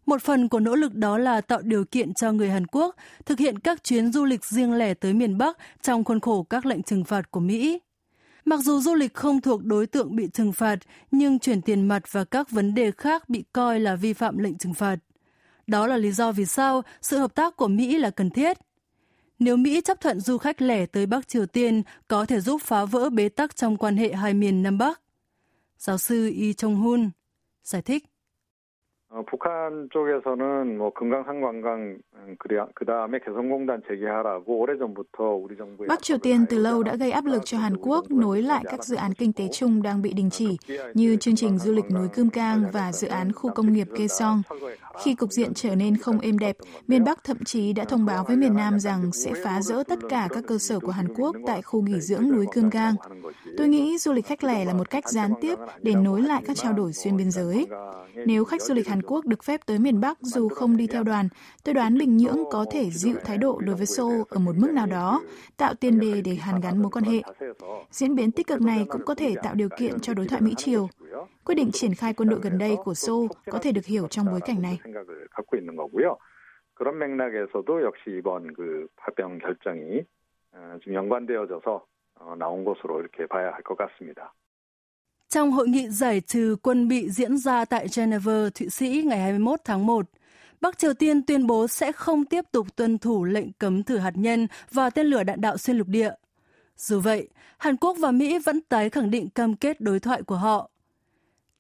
Một 0.06 0.22
phần 0.22 0.50
của 0.50 0.60
nỗ 0.60 0.76
lực 0.76 0.96
đó 0.96 1.18
là 1.18 1.42
tạo 1.42 1.62
điều 1.62 1.86
kiện 1.86 2.14
cho 2.14 2.32
người 2.32 2.50
Hàn 2.50 2.68
Quốc 2.68 2.96
thực 3.26 3.40
hiện 3.40 3.60
các 3.60 3.84
chuyến 3.84 4.12
du 4.12 4.26
lịch 4.26 4.46
riêng 4.46 4.74
lẻ 4.74 4.94
tới 4.94 5.14
miền 5.14 5.38
Bắc 5.38 5.58
trong 5.82 6.04
khuôn 6.04 6.20
khổ 6.20 6.44
các 6.44 6.66
lệnh 6.66 6.84
trừng 6.84 7.04
phạt 7.04 7.32
của 7.32 7.40
Mỹ. 7.40 7.80
Mặc 8.46 8.60
dù 8.60 8.80
du 8.80 8.96
lịch 8.96 9.14
không 9.14 9.42
thuộc 9.42 9.64
đối 9.64 9.88
tượng 9.88 10.16
bị 10.16 10.28
trừng 10.34 10.54
phạt, 10.54 10.80
nhưng 11.12 11.40
chuyển 11.40 11.62
tiền 11.62 11.88
mặt 11.88 12.04
và 12.12 12.24
các 12.24 12.52
vấn 12.52 12.74
đề 12.74 12.92
khác 12.92 13.30
bị 13.30 13.44
coi 13.54 13.80
là 13.80 13.96
vi 13.96 14.14
phạm 14.14 14.38
lệnh 14.38 14.58
trừng 14.58 14.74
phạt. 14.74 14.96
Đó 15.68 15.88
là 15.88 15.98
lý 15.98 16.12
do 16.12 16.32
vì 16.32 16.46
sao 16.46 16.82
sự 17.02 17.18
hợp 17.18 17.36
tác 17.36 17.56
của 17.56 17.68
Mỹ 17.68 17.98
là 17.98 18.10
cần 18.10 18.30
thiết. 18.30 18.58
Nếu 19.40 19.58
Mỹ 19.58 19.82
chấp 19.82 20.02
thuận 20.02 20.20
du 20.20 20.38
khách 20.38 20.62
lẻ 20.62 20.86
tới 20.86 21.06
Bắc 21.06 21.28
Triều 21.28 21.46
Tiên 21.46 21.84
có 22.08 22.26
thể 22.26 22.40
giúp 22.40 22.62
phá 22.62 22.86
vỡ 22.86 23.10
bế 23.10 23.30
tắc 23.30 23.56
trong 23.56 23.78
quan 23.78 23.98
hệ 23.98 24.14
hai 24.14 24.34
miền 24.34 24.64
Nam 24.64 24.78
Bắc. 24.78 25.02
Giáo 25.78 25.98
sư 25.98 26.32
Yi 26.36 26.54
Chong-hun 26.54 27.10
giải 27.64 27.82
thích. 27.82 28.13
북한 29.27 29.89
쪽에서는 29.91 30.77
뭐 30.77 30.93
금강산 30.93 31.41
관광 31.41 31.99
그 32.75 32.85
다음에 32.85 33.19
개성공단 33.25 33.83
재개하라고 33.89 34.59
오래전부터 34.59 35.25
우리 35.35 35.57
정부에 35.57 35.87
Bắc 35.89 36.03
Triều 36.03 36.19
Tiên 36.19 36.47
từ 36.47 36.59
lâu 36.59 36.83
đã 36.83 36.97
gây 36.97 37.11
áp 37.11 37.25
lực 37.25 37.43
cho 37.45 37.59
Hàn 37.59 37.77
Quốc 37.77 38.11
nối 38.11 38.43
lại 38.43 38.65
các 38.69 38.85
dự 38.85 38.97
án 38.97 39.15
kinh 39.15 39.33
tế 39.33 39.49
chung 39.53 39.83
đang 39.83 40.03
bị 40.03 40.13
đình 40.13 40.31
chỉ 40.31 40.57
như 40.95 41.17
chương 41.17 41.37
trình 41.37 41.59
du 41.59 41.73
lịch 41.73 41.91
núi 41.91 42.09
Cơm 42.15 42.31
Cang 42.31 42.65
và 42.73 42.93
dự 42.93 43.09
án 43.09 43.33
khu 43.33 43.51
công 43.55 43.73
nghiệp 43.73 43.89
Kaesong. 43.97 44.43
Khi 45.02 45.16
cục 45.16 45.32
diện 45.32 45.54
trở 45.54 45.76
nên 45.76 45.98
không 45.98 46.20
êm 46.20 46.38
đẹp, 46.38 46.58
miền 46.88 47.04
Bắc 47.04 47.24
thậm 47.24 47.38
chí 47.46 47.74
đã 47.74 47.86
thông 47.86 48.06
báo 48.06 48.24
với 48.24 48.36
miền 48.36 48.56
Nam 48.56 48.80
rằng 48.80 49.12
sẽ 49.14 49.32
phá 49.44 49.62
rỡ 49.62 49.84
tất 49.84 50.00
cả 50.10 50.28
các 50.32 50.44
cơ 50.48 50.58
sở 50.58 50.80
của 50.80 50.92
Hàn 50.92 51.14
Quốc 51.16 51.36
tại 51.48 51.62
khu 51.62 51.82
nghỉ 51.82 52.02
dưỡng 52.02 52.30
núi 52.32 52.46
Cương 52.54 52.70
Gang. 52.70 52.96
Tôi 53.58 53.68
nghĩ 53.68 53.98
du 53.98 54.14
lịch 54.14 54.26
khách 54.26 54.44
lẻ 54.44 54.66
là 54.66 54.74
một 54.74 54.90
cách 54.90 55.10
gián 55.10 55.34
tiếp 55.42 55.56
để 55.82 55.96
nối 55.96 56.22
lại 56.22 56.44
các 56.48 56.58
trao 56.58 56.74
đổi 56.74 56.94
xuyên 56.94 57.18
biên 57.18 57.32
giới. 57.32 57.68
Nếu 58.26 58.46
khách 58.46 58.62
du 58.62 58.74
lịch 58.74 58.88
Hàn 58.88 59.02
Quốc 59.02 59.26
được 59.26 59.44
phép 59.44 59.62
tới 59.66 59.80
miền 59.80 60.02
Bắc 60.02 60.18
dù 60.22 60.50
không 60.50 60.78
đi 60.78 60.88
theo 60.88 61.04
đoàn, 61.04 61.30
tôi 61.64 61.74
đoán 61.74 61.98
Bình 61.98 62.18
Nhưỡng 62.18 62.40
có 62.52 62.66
thể 62.72 62.90
dịu 62.92 63.16
thái 63.26 63.38
độ 63.38 63.60
đối 63.60 63.76
với 63.76 63.86
Seoul 63.86 64.22
ở 64.30 64.40
một 64.40 64.56
mức 64.58 64.72
nào 64.72 64.86
đó, 64.86 65.22
tạo 65.58 65.74
tiền 65.74 66.00
đề 66.00 66.22
để 66.22 66.36
hàn 66.36 66.62
gắn 66.62 66.82
mối 66.82 66.92
quan 66.92 67.06
hệ. 67.06 67.22
Diễn 67.92 68.16
biến 68.16 68.32
tích 68.32 68.48
cực 68.48 68.62
này 68.62 68.86
cũng 68.90 69.06
có 69.06 69.16
thể 69.16 69.36
tạo 69.44 69.56
điều 69.56 69.70
kiện 69.80 70.00
cho 70.00 70.14
đối 70.14 70.28
thoại 70.28 70.42
Mỹ-Triều. 70.42 70.90
Quyết 71.45 71.55
định 71.55 71.71
triển 71.73 71.95
khai 71.95 72.15
quân 72.15 72.29
đội 72.29 72.41
gần 72.43 72.59
đây 72.59 72.77
của 72.85 72.95
Seoul 72.95 73.27
có 73.51 73.59
thể 73.59 73.73
được 73.73 73.85
hiểu 73.85 74.09
trong 74.09 74.27
bối 74.27 74.41
cảnh 74.41 74.63
này. 74.63 74.79
그런 76.79 76.99
맥락에서도 76.99 77.83
역시 77.83 78.03
이번 78.19 78.55
그 78.55 78.87
파병 78.97 79.39
결정이 79.39 80.05
좀 80.83 80.95
연관되어져서 80.95 81.67
나온 82.39 82.65
것으로 82.65 83.01
이렇게 83.01 83.27
봐야 83.27 83.51
할 83.51 83.63
것 83.63 83.77
같습니다. 83.77 84.33
Trong 85.29 85.51
hội 85.51 85.69
nghị 85.69 85.89
giải 85.89 86.21
trừ 86.21 86.57
quân 86.63 86.89
bị 86.89 87.11
diễn 87.11 87.39
ra 87.39 87.65
tại 87.65 87.87
Geneva, 87.97 88.49
Thụy 88.55 88.69
Sĩ 88.69 89.03
ngày 89.07 89.19
21 89.19 89.61
tháng 89.65 89.87
1, 89.87 90.07
Bắc 90.61 90.79
Triều 90.79 90.95
Tiên 90.95 91.23
tuyên 91.23 91.47
bố 91.47 91.67
sẽ 91.67 91.93
không 91.93 92.25
tiếp 92.25 92.45
tục 92.53 92.77
tuân 92.77 92.99
thủ 92.99 93.25
lệnh 93.25 93.53
cấm 93.53 93.83
thử 93.83 93.99
hạt 93.99 94.13
nhân 94.15 94.47
và 94.73 94.91
tên 94.91 95.07
lửa 95.07 95.23
đạn 95.23 95.41
đạo 95.41 95.57
xuyên 95.57 95.79
lục 95.79 95.89
địa. 95.89 96.13
Dù 96.77 97.01
vậy, 97.01 97.29
Hàn 97.59 97.77
Quốc 97.77 97.97
và 98.01 98.11
Mỹ 98.11 98.39
vẫn 98.39 98.61
tái 98.61 98.91
khẳng 98.91 99.11
định 99.11 99.29
cam 99.31 99.57
kết 99.57 99.81
đối 99.81 100.01
thoại 100.01 100.23
của 100.23 100.37
họ. 100.37 100.71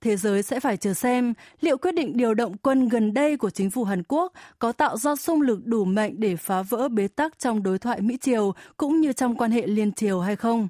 Thế 0.03 0.17
giới 0.17 0.43
sẽ 0.43 0.59
phải 0.59 0.77
chờ 0.77 0.93
xem 0.93 1.33
liệu 1.61 1.77
quyết 1.77 1.91
định 1.91 2.17
điều 2.17 2.33
động 2.33 2.57
quân 2.57 2.89
gần 2.89 3.13
đây 3.13 3.37
của 3.37 3.49
chính 3.49 3.71
phủ 3.71 3.83
Hàn 3.83 4.03
Quốc 4.07 4.33
có 4.59 4.71
tạo 4.71 4.97
ra 4.97 5.15
xung 5.15 5.41
lực 5.41 5.65
đủ 5.65 5.85
mạnh 5.85 6.13
để 6.17 6.35
phá 6.35 6.61
vỡ 6.61 6.87
bế 6.89 7.07
tắc 7.07 7.39
trong 7.39 7.63
đối 7.63 7.79
thoại 7.79 8.01
Mỹ-Triều 8.01 8.53
cũng 8.77 9.01
như 9.01 9.13
trong 9.13 9.35
quan 9.35 9.51
hệ 9.51 9.67
liên 9.67 9.91
triều 9.91 10.19
hay 10.19 10.35
không. 10.35 10.67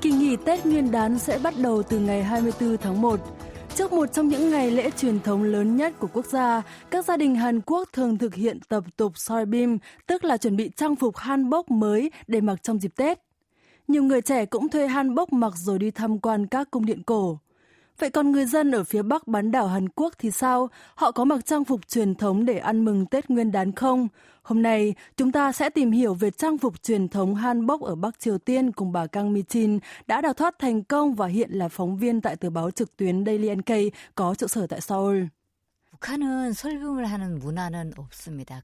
Kỳ 0.00 0.10
nghỉ 0.10 0.36
Tết 0.44 0.66
Nguyên 0.66 0.90
đán 0.90 1.18
sẽ 1.18 1.38
bắt 1.38 1.54
đầu 1.58 1.82
từ 1.82 1.98
ngày 1.98 2.22
24 2.22 2.76
tháng 2.76 3.00
1. 3.00 3.33
Trước 3.76 3.92
một 3.92 4.12
trong 4.12 4.28
những 4.28 4.50
ngày 4.50 4.70
lễ 4.70 4.90
truyền 4.90 5.20
thống 5.20 5.42
lớn 5.42 5.76
nhất 5.76 5.94
của 5.98 6.08
quốc 6.12 6.26
gia, 6.26 6.62
các 6.90 7.04
gia 7.04 7.16
đình 7.16 7.34
Hàn 7.34 7.60
Quốc 7.60 7.88
thường 7.92 8.18
thực 8.18 8.34
hiện 8.34 8.58
tập 8.68 8.84
tục 8.96 9.12
soi 9.16 9.46
bim, 9.46 9.78
tức 10.06 10.24
là 10.24 10.36
chuẩn 10.36 10.56
bị 10.56 10.70
trang 10.76 10.96
phục 10.96 11.16
hanbok 11.16 11.70
mới 11.70 12.10
để 12.26 12.40
mặc 12.40 12.62
trong 12.62 12.78
dịp 12.78 12.96
Tết. 12.96 13.18
Nhiều 13.88 14.02
người 14.02 14.20
trẻ 14.22 14.46
cũng 14.46 14.68
thuê 14.68 14.86
hanbok 14.86 15.32
mặc 15.32 15.52
rồi 15.56 15.78
đi 15.78 15.90
tham 15.90 16.18
quan 16.18 16.46
các 16.46 16.70
cung 16.70 16.86
điện 16.86 17.02
cổ. 17.02 17.38
Vậy 17.99 18.09
còn 18.09 18.31
người 18.31 18.45
dân 18.45 18.71
ở 18.71 18.83
phía 18.83 19.01
bắc 19.01 19.27
bán 19.27 19.51
đảo 19.51 19.67
Hàn 19.67 19.89
Quốc 19.89 20.13
thì 20.17 20.31
sao? 20.31 20.69
Họ 20.95 21.11
có 21.11 21.23
mặc 21.25 21.45
trang 21.45 21.63
phục 21.63 21.87
truyền 21.87 22.15
thống 22.15 22.45
để 22.45 22.57
ăn 22.57 22.85
mừng 22.85 23.05
Tết 23.05 23.29
Nguyên 23.29 23.51
đán 23.51 23.71
không? 23.71 24.07
Hôm 24.41 24.61
nay, 24.61 24.93
chúng 25.17 25.31
ta 25.31 25.51
sẽ 25.51 25.69
tìm 25.69 25.91
hiểu 25.91 26.13
về 26.13 26.31
trang 26.31 26.57
phục 26.57 26.83
truyền 26.83 27.07
thống 27.07 27.35
Hanbok 27.35 27.81
ở 27.81 27.95
Bắc 27.95 28.19
Triều 28.19 28.37
Tiên 28.37 28.71
cùng 28.71 28.91
bà 28.91 29.07
Kang 29.07 29.33
Mi-chin 29.33 29.79
đã 30.07 30.21
đào 30.21 30.33
thoát 30.33 30.59
thành 30.59 30.83
công 30.83 31.13
và 31.13 31.27
hiện 31.27 31.51
là 31.51 31.67
phóng 31.67 31.97
viên 31.97 32.21
tại 32.21 32.35
tờ 32.35 32.49
báo 32.49 32.71
trực 32.71 32.97
tuyến 32.97 33.25
Daily 33.25 33.55
NK 33.55 33.93
có 34.15 34.35
trụ 34.35 34.47
sở 34.47 34.67
tại 34.67 34.81
Seoul. 34.81 35.23
북한은 35.91 36.53
설금을 36.53 37.05
하는 37.05 37.39
문화는 37.39 37.93
없습니다. 37.97 38.63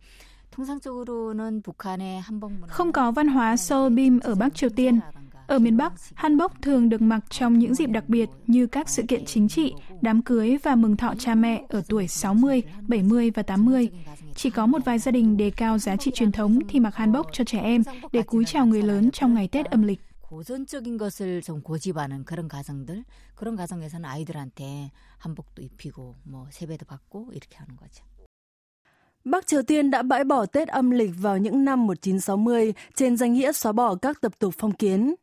Không 2.67 2.91
có 2.91 3.11
văn 3.11 3.27
hóa 3.27 3.57
Seoul 3.57 3.93
Beam 3.93 4.19
ở 4.19 4.35
Bắc 4.35 4.55
Triều 4.55 4.69
Tiên. 4.69 4.99
Ở 5.47 5.59
miền 5.59 5.77
Bắc, 5.77 5.93
hanbok 6.13 6.61
thường 6.61 6.89
được 6.89 7.01
mặc 7.01 7.19
trong 7.29 7.59
những 7.59 7.75
dịp 7.75 7.87
đặc 7.87 8.03
biệt 8.07 8.29
như 8.47 8.67
các 8.67 8.89
sự 8.89 9.03
kiện 9.07 9.25
chính 9.25 9.47
trị, 9.47 9.73
đám 10.01 10.21
cưới 10.21 10.57
và 10.63 10.75
mừng 10.75 10.97
thọ 10.97 11.13
cha 11.19 11.35
mẹ 11.35 11.63
ở 11.69 11.81
tuổi 11.87 12.07
60, 12.07 12.63
70 12.87 13.31
và 13.31 13.43
80. 13.43 13.89
Chỉ 14.35 14.49
có 14.49 14.65
một 14.65 14.85
vài 14.85 14.99
gia 14.99 15.11
đình 15.11 15.37
đề 15.37 15.49
cao 15.49 15.77
giá 15.77 15.95
trị 15.95 16.11
truyền 16.13 16.31
thống 16.31 16.59
thì 16.69 16.79
mặc 16.79 16.95
hanbok 16.95 17.27
cho 17.31 17.43
trẻ 17.43 17.59
em 17.59 17.83
để 18.11 18.21
cúi 18.21 18.45
chào 18.45 18.65
người 18.65 18.81
lớn 18.81 19.11
trong 19.11 19.33
ngày 19.33 19.47
Tết 19.47 19.65
âm 19.65 19.83
lịch. 19.83 20.01
고전적인 20.35 20.97
것을 20.97 21.41
좀 21.41 21.61
고집하는 21.61 22.25
그런 22.25 22.47
가정들, 22.47 23.05
그런 23.35 23.55
가정에서는 23.55 24.09
아이들한테 24.09 24.91
한복도 25.17 25.61
입히고 25.61 26.15
뭐 26.23 26.47
세배도 26.49 26.85
받고 26.85 27.31
이렇게 27.31 27.57
하는 27.57 27.77
거죠. 27.77 28.03
Bắc 29.24 29.46
Triều 29.46 29.62
Tiên 29.62 29.90
đã 29.90 30.02
bãi 30.02 30.24
bỏ 30.24 30.46
Tết 30.46 30.68
âm 30.68 30.90
lịch 30.90 31.10
vào 31.20 31.38
những 31.38 31.64
năm 31.64 31.86
1960 31.86 32.74
trên 32.94 33.16
danh 33.16 33.32
nghĩa 33.32 33.52
xóa 33.52 33.72
bỏ 33.72 33.94
các 33.94 34.20
tập 34.20 34.32
tục 34.38 34.54
phong 34.58 34.72
kiến. 34.72 35.14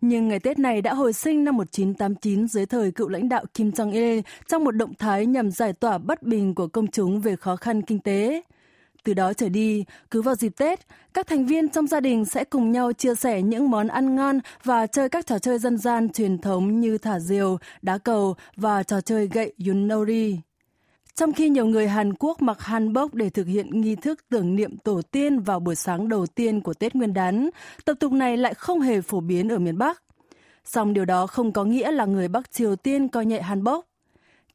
Nhưng 0.00 0.28
ngày 0.28 0.40
Tết 0.40 0.58
này 0.58 0.82
đã 0.82 0.94
hồi 0.94 1.12
sinh 1.12 1.44
năm 1.44 1.56
1989 1.56 2.48
dưới 2.48 2.66
thời 2.66 2.90
cựu 2.90 3.08
lãnh 3.08 3.28
đạo 3.28 3.44
Kim 3.54 3.70
Jong-il 3.70 4.22
trong 4.48 4.64
một 4.64 4.70
động 4.70 4.94
thái 4.98 5.26
nhằm 5.26 5.50
giải 5.50 5.72
tỏa 5.72 5.98
bất 5.98 6.22
bình 6.22 6.54
của 6.54 6.66
công 6.66 6.86
chúng 6.86 7.20
về 7.20 7.36
khó 7.36 7.56
khăn 7.56 7.82
kinh 7.82 7.98
tế. 7.98 8.42
Từ 9.04 9.14
đó 9.14 9.32
trở 9.32 9.48
đi, 9.48 9.84
cứ 10.10 10.22
vào 10.22 10.34
dịp 10.34 10.52
Tết, 10.56 10.80
các 11.14 11.26
thành 11.26 11.46
viên 11.46 11.68
trong 11.68 11.86
gia 11.86 12.00
đình 12.00 12.24
sẽ 12.24 12.44
cùng 12.44 12.72
nhau 12.72 12.92
chia 12.92 13.14
sẻ 13.14 13.42
những 13.42 13.70
món 13.70 13.88
ăn 13.88 14.14
ngon 14.16 14.40
và 14.64 14.86
chơi 14.86 15.08
các 15.08 15.26
trò 15.26 15.38
chơi 15.38 15.58
dân 15.58 15.78
gian 15.78 16.08
truyền 16.08 16.38
thống 16.38 16.80
như 16.80 16.98
thả 16.98 17.18
diều, 17.18 17.58
đá 17.82 17.98
cầu 17.98 18.36
và 18.56 18.82
trò 18.82 19.00
chơi 19.00 19.28
gậy 19.28 19.52
Yunori. 19.66 20.36
Trong 21.15 21.33
khi 21.33 21.49
nhiều 21.49 21.65
người 21.65 21.87
Hàn 21.87 22.13
Quốc 22.13 22.41
mặc 22.41 22.61
hanbok 22.61 23.13
để 23.13 23.29
thực 23.29 23.47
hiện 23.47 23.81
nghi 23.81 23.95
thức 23.95 24.19
tưởng 24.29 24.55
niệm 24.55 24.77
tổ 24.77 25.01
tiên 25.01 25.39
vào 25.39 25.59
buổi 25.59 25.75
sáng 25.75 26.09
đầu 26.09 26.27
tiên 26.27 26.61
của 26.61 26.73
Tết 26.73 26.95
Nguyên 26.95 27.13
đán, 27.13 27.49
tập 27.85 27.93
tục 27.99 28.11
này 28.11 28.37
lại 28.37 28.53
không 28.53 28.81
hề 28.81 29.01
phổ 29.01 29.19
biến 29.19 29.49
ở 29.49 29.59
miền 29.59 29.77
Bắc. 29.77 30.03
Song 30.65 30.93
điều 30.93 31.05
đó 31.05 31.27
không 31.27 31.51
có 31.51 31.63
nghĩa 31.63 31.91
là 31.91 32.05
người 32.05 32.27
Bắc 32.27 32.51
Triều 32.51 32.75
Tiên 32.75 33.07
coi 33.07 33.25
nhẹ 33.25 33.41
hanbok. 33.41 33.85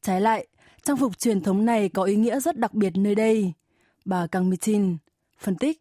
Trái 0.01 0.21
lại, 0.21 0.47
trang 0.83 0.97
phục 0.97 1.17
truyền 1.17 1.41
thống 1.41 1.65
này 1.65 1.89
có 1.89 2.03
ý 2.03 2.15
nghĩa 2.15 2.39
rất 2.39 2.57
đặc 2.57 2.73
biệt 2.73 2.97
nơi 2.97 3.15
đây. 3.15 3.53
Bà 4.05 4.27
Kang 4.27 4.49
Mi-chin 4.49 4.97
phân 5.39 5.55
tích. 5.55 5.77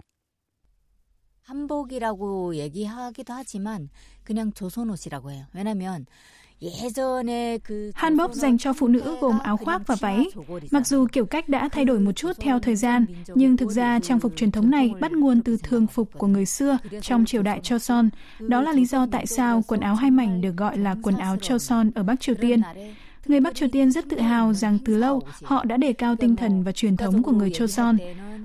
한복이라고 1.47 2.57
얘기하기도 2.57 3.33
하지만 3.33 3.88
그냥 4.25 4.53
조선 4.53 4.91
옷이라고 4.91 5.31
해요. 5.31 5.47
왜냐면 5.55 6.07
Hanbok 7.94 8.34
dành 8.34 8.58
cho 8.58 8.74
phụ 8.74 8.88
nữ 8.88 9.18
gồm 9.22 9.39
áo 9.39 9.58
khoác 9.58 9.82
và 9.88 9.96
váy. 9.96 10.25
Mặc 10.72 10.88
dù 10.88 11.08
kiểu 11.12 11.25
cách 11.25 11.50
đã 11.50 11.70
thay 11.70 11.86
đổi 11.86 12.00
một 12.00 12.12
chút 12.12 12.32
theo 12.39 12.60
thời 12.60 12.75
gian, 12.75 13.06
nhưng 13.36 13.58
thực 13.58 13.72
ra 13.72 14.00
trang 14.00 14.20
phục 14.20 14.36
truyền 14.36 14.51
thống 14.51 14.72
này 14.72 14.91
bắt 15.00 15.12
nguồn 15.12 15.41
từ 15.41 15.58
thường 15.63 15.88
phục 15.88 16.10
của 16.18 16.27
người 16.27 16.46
xưa 16.46 16.77
trong 17.01 17.25
triều 17.25 17.41
đại 17.41 17.60
Choson. 17.63 18.10
Đó 18.39 18.62
là 18.62 18.74
lý 18.74 18.86
do 18.86 19.08
tại 19.12 19.25
sao 19.25 19.63
quần 19.68 19.80
áo 19.80 19.96
hai 19.96 20.12
mảnh 20.12 20.41
được 20.41 20.58
gọi 20.58 20.77
là 20.77 20.96
quần 21.03 21.18
áo 21.18 21.38
Choson 21.38 21.91
ở 21.96 22.03
Bắc 22.03 22.20
Triều 22.20 22.36
Tiên. 22.36 22.62
Người 23.25 23.39
Bắc 23.39 23.56
Triều 23.56 23.70
Tiên 23.72 23.91
rất 23.91 24.06
tự 24.10 24.20
hào 24.20 24.53
rằng 24.53 24.77
từ 24.86 24.98
lâu 24.98 25.22
họ 25.44 25.65
đã 25.65 25.77
đề 25.77 25.94
cao 25.94 26.15
tinh 26.15 26.36
thần 26.36 26.63
và 26.63 26.72
truyền 26.72 26.98
thống 26.98 27.24
của 27.24 27.32
người 27.32 27.51
Choson. 27.53 27.98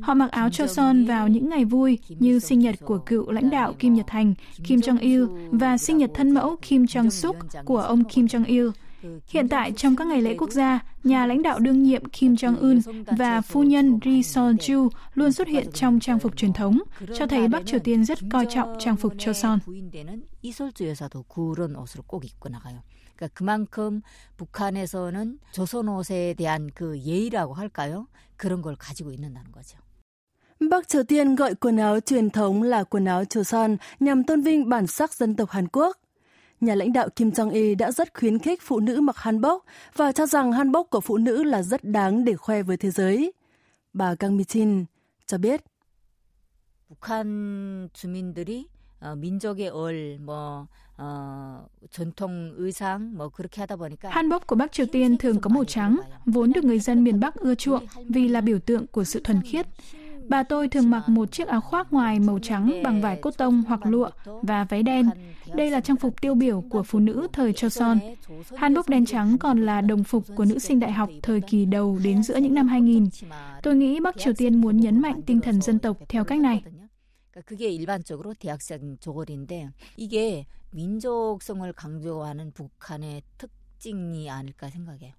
Họ 0.05 0.13
mặc 0.13 0.31
áo 0.31 0.49
Choson 0.49 1.05
vào 1.05 1.27
những 1.27 1.49
ngày 1.49 1.65
vui 1.65 1.99
như 2.09 2.39
sinh 2.39 2.59
nhật 2.59 2.75
của 2.85 2.97
cựu 2.97 3.31
lãnh 3.31 3.49
đạo 3.49 3.73
Kim 3.79 3.93
Nhật 3.93 4.05
Thành, 4.07 4.33
Kim 4.63 4.79
Jong-il 4.79 5.49
và 5.51 5.77
sinh 5.77 5.97
nhật 5.97 6.11
thân 6.13 6.31
mẫu 6.31 6.55
Kim 6.61 6.83
Jong-suk 6.83 7.33
của 7.65 7.77
ông 7.77 8.03
Kim 8.03 8.25
Jong-il. 8.25 8.71
Hiện 9.27 9.49
tại, 9.49 9.71
trong 9.71 9.95
các 9.95 10.07
ngày 10.07 10.21
lễ 10.21 10.35
quốc 10.37 10.51
gia, 10.51 10.79
nhà 11.03 11.25
lãnh 11.25 11.41
đạo 11.41 11.59
đương 11.59 11.83
nhiệm 11.83 12.05
Kim 12.05 12.33
Jong-un 12.33 13.03
và 13.17 13.41
phu 13.41 13.63
nhân 13.63 13.99
Ri 14.05 14.21
Sol-ju 14.21 14.89
luôn 15.13 15.31
xuất 15.31 15.47
hiện 15.47 15.71
trong 15.73 15.99
trang 15.99 16.19
phục 16.19 16.37
truyền 16.37 16.53
thống, 16.53 16.79
cho 17.17 17.27
thấy 17.27 17.47
Bắc 17.47 17.65
Triều 17.65 17.79
Tiên 17.79 18.05
rất 18.05 18.19
coi 18.31 18.45
trọng 18.49 18.75
trang 18.79 18.95
phục 18.95 19.13
Choson. 19.19 19.59
그러니까 23.21 23.27
그만큼 23.35 24.01
북한에서는 24.37 25.39
조선 25.51 25.87
옷에 25.89 26.33
대한 26.33 26.71
그 26.73 26.99
예의라고 26.99 27.53
할까요? 27.53 28.07
그런 28.35 28.61
걸 28.63 28.75
가지고 28.75 29.11
있는다는 29.11 29.51
거죠. 29.51 29.77
Bắc 30.69 30.87
Triều 30.87 31.03
Tiên 31.03 31.35
gọi 31.35 31.55
quần 31.55 31.77
áo 31.77 31.99
truyền 31.99 32.29
thống 32.29 32.63
là 32.63 32.83
quần 32.83 33.05
áo 33.05 33.25
Choson 33.25 33.77
nhằm 33.99 34.23
tôn 34.23 34.41
vinh 34.41 34.69
bản 34.69 34.87
sắc 34.87 35.13
dân 35.13 35.35
tộc 35.35 35.49
Hàn 35.49 35.67
Quốc. 35.67 35.97
Nhà 36.61 36.75
lãnh 36.75 36.93
đạo 36.93 37.09
Kim 37.09 37.29
Jong-il 37.29 37.77
đã 37.77 37.91
rất 37.91 38.13
khuyến 38.19 38.39
khích 38.39 38.61
phụ 38.61 38.79
nữ 38.79 39.01
mặc 39.01 39.17
hanbok 39.17 39.65
và 39.95 40.11
cho 40.11 40.25
rằng 40.25 40.51
hanbok 40.51 40.89
của 40.89 41.01
phụ 41.01 41.17
nữ 41.17 41.43
là 41.43 41.61
rất 41.61 41.83
đáng 41.83 42.25
để 42.25 42.35
khoe 42.35 42.63
với 42.63 42.77
thế 42.77 42.91
giới. 42.91 43.33
Bà 43.93 44.15
Kang 44.15 44.37
Mi-chin 44.37 44.85
cho 45.25 45.37
biết. 45.37 45.61
북한 46.89 47.89
주민들이 47.93 48.65
민족의 49.15 49.69
얼, 49.69 50.17
뭐 50.19 50.67
Hanbok 54.03 54.47
của 54.47 54.55
Bắc 54.55 54.71
Triều 54.71 54.85
Tiên 54.85 55.17
thường 55.17 55.41
có 55.41 55.49
màu 55.49 55.63
trắng, 55.63 55.99
vốn 56.25 56.51
được 56.51 56.63
người 56.63 56.79
dân 56.79 57.03
miền 57.03 57.19
Bắc 57.19 57.35
ưa 57.35 57.55
chuộng 57.55 57.85
vì 58.09 58.27
là 58.27 58.41
biểu 58.41 58.59
tượng 58.59 58.87
của 58.87 59.03
sự 59.03 59.21
thuần 59.23 59.41
khiết. 59.41 59.67
Bà 60.27 60.43
tôi 60.43 60.67
thường 60.67 60.89
mặc 60.89 61.09
một 61.09 61.31
chiếc 61.31 61.47
áo 61.47 61.61
khoác 61.61 61.93
ngoài 61.93 62.19
màu 62.19 62.39
trắng 62.39 62.83
bằng 62.83 63.01
vải 63.01 63.15
cốt 63.15 63.37
tông 63.37 63.63
hoặc 63.67 63.85
lụa 63.85 64.09
và 64.41 64.63
váy 64.63 64.83
đen. 64.83 65.09
Đây 65.53 65.71
là 65.71 65.79
trang 65.79 65.97
phục 65.97 66.21
tiêu 66.21 66.35
biểu 66.35 66.63
của 66.69 66.83
phụ 66.83 66.99
nữ 66.99 67.27
thời 67.33 67.53
Choson. 67.53 67.99
Hanbok 68.57 68.89
đen 68.89 69.05
trắng 69.05 69.37
còn 69.37 69.65
là 69.65 69.81
đồng 69.81 70.03
phục 70.03 70.23
của 70.35 70.45
nữ 70.45 70.59
sinh 70.59 70.79
đại 70.79 70.91
học 70.91 71.09
thời 71.23 71.41
kỳ 71.41 71.65
đầu 71.65 71.99
đến 72.03 72.23
giữa 72.23 72.35
những 72.35 72.53
năm 72.53 72.67
2000. 72.67 73.09
Tôi 73.63 73.75
nghĩ 73.75 73.99
Bắc 73.99 74.17
Triều 74.17 74.33
Tiên 74.33 74.61
muốn 74.61 74.77
nhấn 74.77 75.01
mạnh 75.01 75.21
tinh 75.25 75.41
thần 75.41 75.61
dân 75.61 75.79
tộc 75.79 75.97
theo 76.09 76.23
cách 76.23 76.39
này. 76.39 76.63
그게 77.45 77.69
일반적으로 77.69 78.33
대학생 78.33 78.97
조걸인데 78.99 79.69
이게 79.95 80.45
민족성을 80.71 81.71
강조하는 81.73 82.51
북한의 82.51 83.23
특징이 83.37 84.29
아닐까 84.29 84.69
생각해요. 84.69 85.13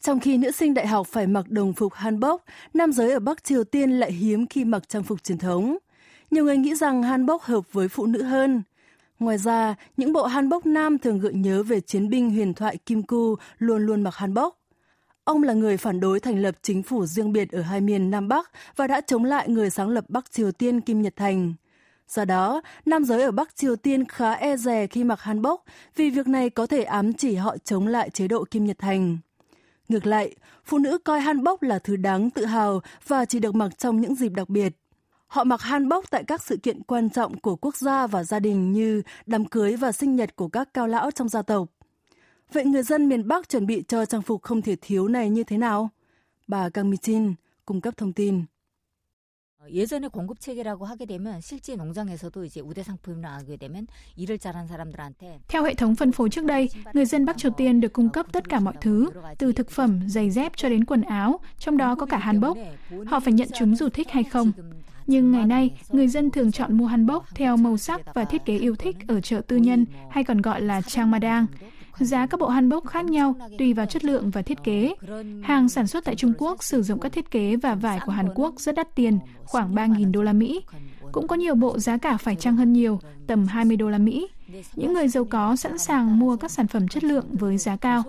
Trong 0.00 0.20
khi 0.20 0.38
nữ 0.38 0.50
sinh 0.50 0.74
đại 0.74 0.86
học 0.86 1.06
phải 1.06 1.26
mặc 1.26 1.50
đồng 1.50 1.72
phục 1.72 1.94
hanbok, 1.94 2.44
nam 2.74 2.92
giới 2.92 3.12
ở 3.12 3.20
Bắc 3.20 3.44
Triều 3.44 3.64
Tiên 3.64 3.90
lại 3.90 4.12
hiếm 4.12 4.46
khi 4.46 4.64
mặc 4.64 4.88
trang 4.88 5.02
phục 5.02 5.24
truyền 5.24 5.38
thống. 5.38 5.78
Nhiều 6.30 6.44
người 6.44 6.56
nghĩ 6.56 6.74
rằng 6.74 7.02
hanbok 7.02 7.42
hợp 7.42 7.72
với 7.72 7.88
phụ 7.88 8.06
nữ 8.06 8.22
hơn. 8.22 8.62
Ngoài 9.18 9.38
ra, 9.38 9.74
những 9.96 10.12
bộ 10.12 10.26
hanbok 10.26 10.66
nam 10.66 10.98
thường 10.98 11.18
gợi 11.18 11.32
nhớ 11.34 11.62
về 11.62 11.80
chiến 11.80 12.08
binh 12.08 12.30
huyền 12.30 12.54
thoại 12.54 12.76
Kim 12.86 13.02
Ku 13.02 13.36
luôn 13.58 13.86
luôn 13.86 14.02
mặc 14.02 14.14
hanbok. 14.14 14.58
Ông 15.24 15.42
là 15.42 15.52
người 15.52 15.76
phản 15.76 16.00
đối 16.00 16.20
thành 16.20 16.42
lập 16.42 16.54
chính 16.62 16.82
phủ 16.82 17.06
riêng 17.06 17.32
biệt 17.32 17.52
ở 17.52 17.62
hai 17.62 17.80
miền 17.80 18.10
Nam 18.10 18.28
Bắc 18.28 18.50
và 18.76 18.86
đã 18.86 19.00
chống 19.00 19.24
lại 19.24 19.48
người 19.48 19.70
sáng 19.70 19.88
lập 19.88 20.04
Bắc 20.08 20.30
Triều 20.30 20.52
Tiên 20.52 20.80
Kim 20.80 21.02
Nhật 21.02 21.16
Thành. 21.16 21.54
Do 22.08 22.24
đó, 22.24 22.62
nam 22.86 23.04
giới 23.04 23.22
ở 23.22 23.30
Bắc 23.30 23.56
Triều 23.56 23.76
Tiên 23.76 24.04
khá 24.04 24.32
e 24.32 24.56
dè 24.56 24.86
khi 24.86 25.04
mặc 25.04 25.20
hanbok 25.20 25.64
vì 25.96 26.10
việc 26.10 26.28
này 26.28 26.50
có 26.50 26.66
thể 26.66 26.82
ám 26.82 27.12
chỉ 27.12 27.34
họ 27.34 27.56
chống 27.64 27.86
lại 27.86 28.10
chế 28.10 28.28
độ 28.28 28.44
Kim 28.50 28.64
Nhật 28.64 28.78
Thành. 28.78 29.18
Ngược 29.90 30.06
lại, 30.06 30.34
phụ 30.64 30.78
nữ 30.78 30.98
coi 30.98 31.20
hanbok 31.20 31.62
là 31.62 31.78
thứ 31.78 31.96
đáng 31.96 32.30
tự 32.30 32.44
hào 32.44 32.80
và 33.06 33.24
chỉ 33.24 33.38
được 33.38 33.54
mặc 33.54 33.78
trong 33.78 34.00
những 34.00 34.14
dịp 34.14 34.28
đặc 34.28 34.48
biệt. 34.48 34.72
Họ 35.26 35.44
mặc 35.44 35.62
hanbok 35.62 36.10
tại 36.10 36.24
các 36.24 36.42
sự 36.42 36.56
kiện 36.56 36.82
quan 36.82 37.10
trọng 37.10 37.40
của 37.40 37.56
quốc 37.56 37.76
gia 37.76 38.06
và 38.06 38.24
gia 38.24 38.40
đình 38.40 38.72
như 38.72 39.02
đám 39.26 39.44
cưới 39.44 39.76
và 39.76 39.92
sinh 39.92 40.16
nhật 40.16 40.36
của 40.36 40.48
các 40.48 40.74
cao 40.74 40.86
lão 40.86 41.10
trong 41.10 41.28
gia 41.28 41.42
tộc. 41.42 41.68
Vậy 42.52 42.64
người 42.64 42.82
dân 42.82 43.08
miền 43.08 43.28
Bắc 43.28 43.48
chuẩn 43.48 43.66
bị 43.66 43.82
cho 43.88 44.06
trang 44.06 44.22
phục 44.22 44.42
không 44.42 44.62
thể 44.62 44.76
thiếu 44.80 45.08
này 45.08 45.30
như 45.30 45.44
thế 45.44 45.58
nào? 45.58 45.90
Bà 46.46 46.68
Kang 46.68 46.90
Mi 46.90 46.96
Jin 46.96 47.34
cung 47.64 47.80
cấp 47.80 47.96
thông 47.96 48.12
tin. 48.12 48.44
예전에 49.69 50.07
공급 50.07 50.39
체계라고 50.39 50.85
하게 50.85 51.05
되면 51.05 51.41
실제 51.41 51.75
농장에서도 51.75 52.45
이제 52.45 52.61
우대 52.61 52.83
상품이 52.83 53.21
나가게 53.21 53.57
되면 53.57 53.87
일을 54.15 54.37
잘한 54.37 54.67
사람들한테 54.67 55.39
Theo 55.47 55.65
hệ 55.65 55.73
thống 55.73 55.95
phân 55.95 56.11
phối 56.11 56.29
trước 56.29 56.45
đây, 56.45 56.69
người 56.93 57.05
dân 57.05 57.25
Bắc 57.25 57.37
Triều 57.37 57.51
Tiên 57.51 57.81
được 57.81 57.93
cung 57.93 58.09
cấp 58.09 58.25
tất 58.31 58.49
cả 58.49 58.59
mọi 58.59 58.73
thứ, 58.81 59.09
từ 59.37 59.53
thực 59.53 59.69
phẩm, 59.69 59.99
giày 60.07 60.29
dép 60.29 60.51
cho 60.55 60.69
đến 60.69 60.85
quần 60.85 61.01
áo, 61.01 61.39
trong 61.57 61.77
đó 61.77 61.95
có 61.95 62.05
cả 62.05 62.17
hanbok. 62.17 62.57
Họ 63.05 63.19
phải 63.19 63.33
nhận 63.33 63.47
chúng 63.53 63.75
dù 63.75 63.89
thích 63.89 64.09
hay 64.11 64.23
không. 64.23 64.51
Nhưng 65.07 65.31
ngày 65.31 65.45
nay, 65.45 65.77
người 65.89 66.07
dân 66.07 66.31
thường 66.31 66.51
chọn 66.51 66.77
mua 66.77 66.85
hanbok 66.85 67.25
theo 67.35 67.57
màu 67.57 67.77
sắc 67.77 68.01
và 68.13 68.25
thiết 68.25 68.45
kế 68.45 68.57
yêu 68.57 68.75
thích 68.75 68.95
ở 69.07 69.21
chợ 69.21 69.41
tư 69.47 69.57
nhân 69.57 69.85
hay 70.09 70.23
còn 70.23 70.41
gọi 70.41 70.61
là 70.61 70.81
trang 70.81 71.11
madang. 71.11 71.45
Giá 72.00 72.26
các 72.26 72.40
bộ 72.40 72.48
hanbok 72.48 72.86
khác 72.86 73.04
nhau 73.04 73.34
tùy 73.58 73.74
vào 73.74 73.86
chất 73.86 74.04
lượng 74.04 74.30
và 74.30 74.42
thiết 74.42 74.58
kế. 74.64 74.94
Hàng 75.42 75.68
sản 75.68 75.86
xuất 75.86 76.04
tại 76.04 76.16
Trung 76.16 76.32
Quốc 76.38 76.62
sử 76.62 76.82
dụng 76.82 77.00
các 77.00 77.12
thiết 77.12 77.30
kế 77.30 77.56
và 77.56 77.74
vải 77.74 78.00
của 78.06 78.12
Hàn 78.12 78.28
Quốc 78.34 78.60
rất 78.60 78.74
đắt 78.74 78.94
tiền, 78.94 79.18
khoảng 79.44 79.74
3.000 79.74 80.12
đô 80.12 80.22
la 80.22 80.32
Mỹ. 80.32 80.62
Cũng 81.12 81.28
có 81.28 81.36
nhiều 81.36 81.54
bộ 81.54 81.78
giá 81.78 81.96
cả 81.96 82.16
phải 82.16 82.36
chăng 82.36 82.56
hơn 82.56 82.72
nhiều, 82.72 83.00
tầm 83.26 83.46
20 83.46 83.76
đô 83.76 83.88
la 83.88 83.98
Mỹ. 83.98 84.28
Những 84.74 84.92
người 84.92 85.08
giàu 85.08 85.24
có 85.24 85.56
sẵn 85.56 85.78
sàng 85.78 86.18
mua 86.18 86.36
các 86.36 86.50
sản 86.50 86.66
phẩm 86.66 86.88
chất 86.88 87.04
lượng 87.04 87.26
với 87.30 87.58
giá 87.58 87.76
cao. 87.76 88.02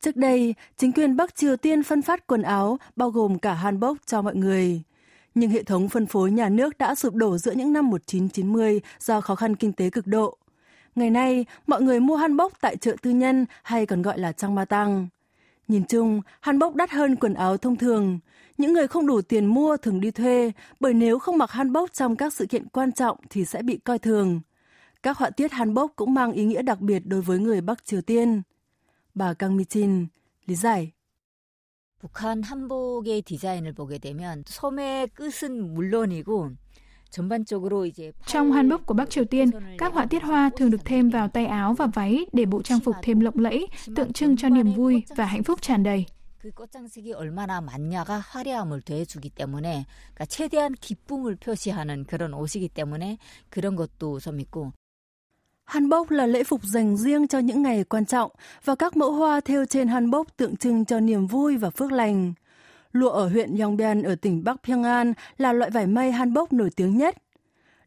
Trước 0.00 0.16
đây, 0.16 0.54
chính 0.76 0.92
quyền 0.92 1.16
Bắc 1.16 1.34
Triều 1.34 1.56
Tiên 1.56 1.82
phân 1.82 2.02
phát 2.02 2.26
quần 2.26 2.42
áo 2.42 2.78
bao 2.96 3.10
gồm 3.10 3.38
cả 3.38 3.54
hanbok 3.54 3.96
cho 4.06 4.22
mọi 4.22 4.36
người. 4.36 4.82
Nhưng 5.34 5.50
hệ 5.50 5.62
thống 5.62 5.88
phân 5.88 6.06
phối 6.06 6.30
nhà 6.30 6.48
nước 6.48 6.78
đã 6.78 6.94
sụp 6.94 7.14
đổ 7.14 7.38
giữa 7.38 7.52
những 7.52 7.72
năm 7.72 7.90
1990 7.90 8.80
do 8.98 9.20
khó 9.20 9.34
khăn 9.34 9.56
kinh 9.56 9.72
tế 9.72 9.90
cực 9.90 10.06
độ. 10.06 10.38
Ngày 10.94 11.10
nay, 11.10 11.44
mọi 11.66 11.82
người 11.82 12.00
mua 12.00 12.16
hanbok 12.16 12.60
tại 12.60 12.76
chợ 12.76 12.96
tư 13.02 13.10
nhân 13.10 13.46
hay 13.62 13.86
còn 13.86 14.02
gọi 14.02 14.18
là 14.18 14.32
trang 14.32 14.54
ma 14.54 14.64
tăng. 14.64 15.08
Nhìn 15.68 15.84
chung, 15.84 16.20
hanbok 16.40 16.74
đắt 16.74 16.90
hơn 16.90 17.16
quần 17.16 17.34
áo 17.34 17.56
thông 17.56 17.76
thường. 17.76 18.18
Những 18.58 18.72
người 18.72 18.88
không 18.88 19.06
đủ 19.06 19.20
tiền 19.22 19.46
mua 19.46 19.76
thường 19.76 20.00
đi 20.00 20.10
thuê, 20.10 20.52
bởi 20.80 20.94
nếu 20.94 21.18
không 21.18 21.38
mặc 21.38 21.50
hanbok 21.50 21.92
trong 21.92 22.16
các 22.16 22.32
sự 22.32 22.46
kiện 22.46 22.68
quan 22.68 22.92
trọng 22.92 23.18
thì 23.30 23.44
sẽ 23.44 23.62
bị 23.62 23.76
coi 23.76 23.98
thường. 23.98 24.40
Các 25.02 25.18
họa 25.18 25.30
tiết 25.30 25.52
hanbok 25.52 25.96
cũng 25.96 26.14
mang 26.14 26.32
ý 26.32 26.44
nghĩa 26.44 26.62
đặc 26.62 26.80
biệt 26.80 27.02
đối 27.06 27.20
với 27.20 27.38
người 27.38 27.60
Bắc 27.60 27.84
Triều 27.84 28.00
Tiên. 28.00 28.42
Bà 29.14 29.34
Kang 29.34 29.56
Mi-chin 29.56 30.06
lý 30.46 30.54
giải. 30.54 30.92
북한 32.04 32.42
한복의 32.42 33.22
디자인을 33.22 33.72
보게 33.72 33.96
되면 33.96 34.44
소매 34.46 35.06
끝은 35.14 35.72
물론이고 35.72 36.50
trong 38.26 38.52
hanbok 38.52 38.86
của 38.86 38.94
Bắc 38.94 39.10
Triều 39.10 39.24
Tiên, 39.24 39.50
các 39.78 39.94
họa 39.94 40.06
tiết 40.06 40.22
hoa 40.22 40.50
thường 40.56 40.70
được 40.70 40.84
thêm 40.84 41.10
vào 41.10 41.28
tay 41.28 41.46
áo 41.46 41.74
và 41.74 41.86
váy 41.86 42.26
để 42.32 42.44
bộ 42.44 42.62
trang 42.62 42.80
phục 42.80 42.96
thêm 43.02 43.20
lộng 43.20 43.38
lẫy, 43.38 43.68
tượng 43.96 44.12
trưng 44.12 44.36
cho 44.36 44.48
niềm 44.48 44.72
vui 44.72 45.02
và 45.16 45.24
hạnh 45.24 45.42
phúc 45.42 45.62
tràn 45.62 45.82
đầy. 45.82 46.06
그 46.42 46.50
꽃장식이 46.50 47.14
얼마나 47.14 47.62
많냐가 47.62 48.18
화려함을 48.18 48.82
더해주기 48.82 49.30
때문에 49.30 49.86
그러니까 50.12 50.26
최대한 50.26 50.74
기쁨을 50.74 51.36
표시하는 51.36 52.04
그런 52.04 52.34
옷이기 52.34 52.68
때문에 52.68 53.16
그런 53.48 53.76
것도 53.76 54.20
좀 54.20 54.40
있고 54.40 54.72
Hanbok 55.64 56.10
là 56.10 56.26
lễ 56.26 56.44
phục 56.44 56.64
dành 56.64 56.96
riêng 56.96 57.28
cho 57.28 57.38
những 57.38 57.62
ngày 57.62 57.84
quan 57.84 58.06
trọng 58.06 58.30
và 58.64 58.74
các 58.74 58.96
mẫu 58.96 59.12
hoa 59.12 59.40
thêu 59.40 59.64
trên 59.64 59.88
hanbok 59.88 60.36
tượng 60.36 60.56
trưng 60.56 60.84
cho 60.84 61.00
niềm 61.00 61.26
vui 61.26 61.56
và 61.56 61.70
phước 61.70 61.92
lành. 61.92 62.32
Lụa 62.92 63.10
ở 63.10 63.28
huyện 63.28 63.56
Yongbyon 63.56 64.02
ở 64.02 64.14
tỉnh 64.14 64.44
Bắc 64.44 64.56
Pyongan 64.62 65.12
là 65.38 65.52
loại 65.52 65.70
vải 65.70 65.86
may 65.86 66.12
hanbok 66.12 66.52
nổi 66.52 66.70
tiếng 66.76 66.96
nhất. 66.96 67.16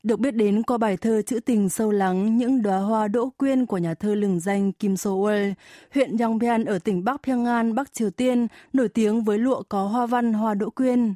Được 0.04 0.20
biết 0.20 0.32
đến 0.32 0.64
qua 0.64 0.78
bài 0.78 0.98
thơ 0.98 1.22
trữ 1.22 1.40
tình 1.40 1.70
sâu 1.70 1.92
lắng 1.92 2.38
những 2.38 2.62
đóa 2.62 2.78
hoa 2.78 3.08
đỗ 3.08 3.30
quyên 3.38 3.66
của 3.66 3.78
nhà 3.78 3.94
thơ 3.94 4.16
lừng 4.16 4.40
danh 4.40 4.72
Kim 4.72 4.94
So-wol, 4.94 5.54
huyện 5.94 6.18
Yongbyon 6.18 6.66
ở 6.66 6.80
tỉnh 6.80 7.04
Bắc 7.04 7.24
Pyongan, 7.24 7.76
Bắc 7.76 7.94
Triều 7.94 8.10
Tiên 8.10 8.48
nổi 8.74 8.90
tiếng 8.90 9.24
với 9.24 9.38
lụa 9.38 9.64
có 9.70 9.84
hoa 9.84 10.06
văn 10.06 10.34
hoa 10.34 10.54
đỗ 10.54 10.70
quyên 10.70 11.14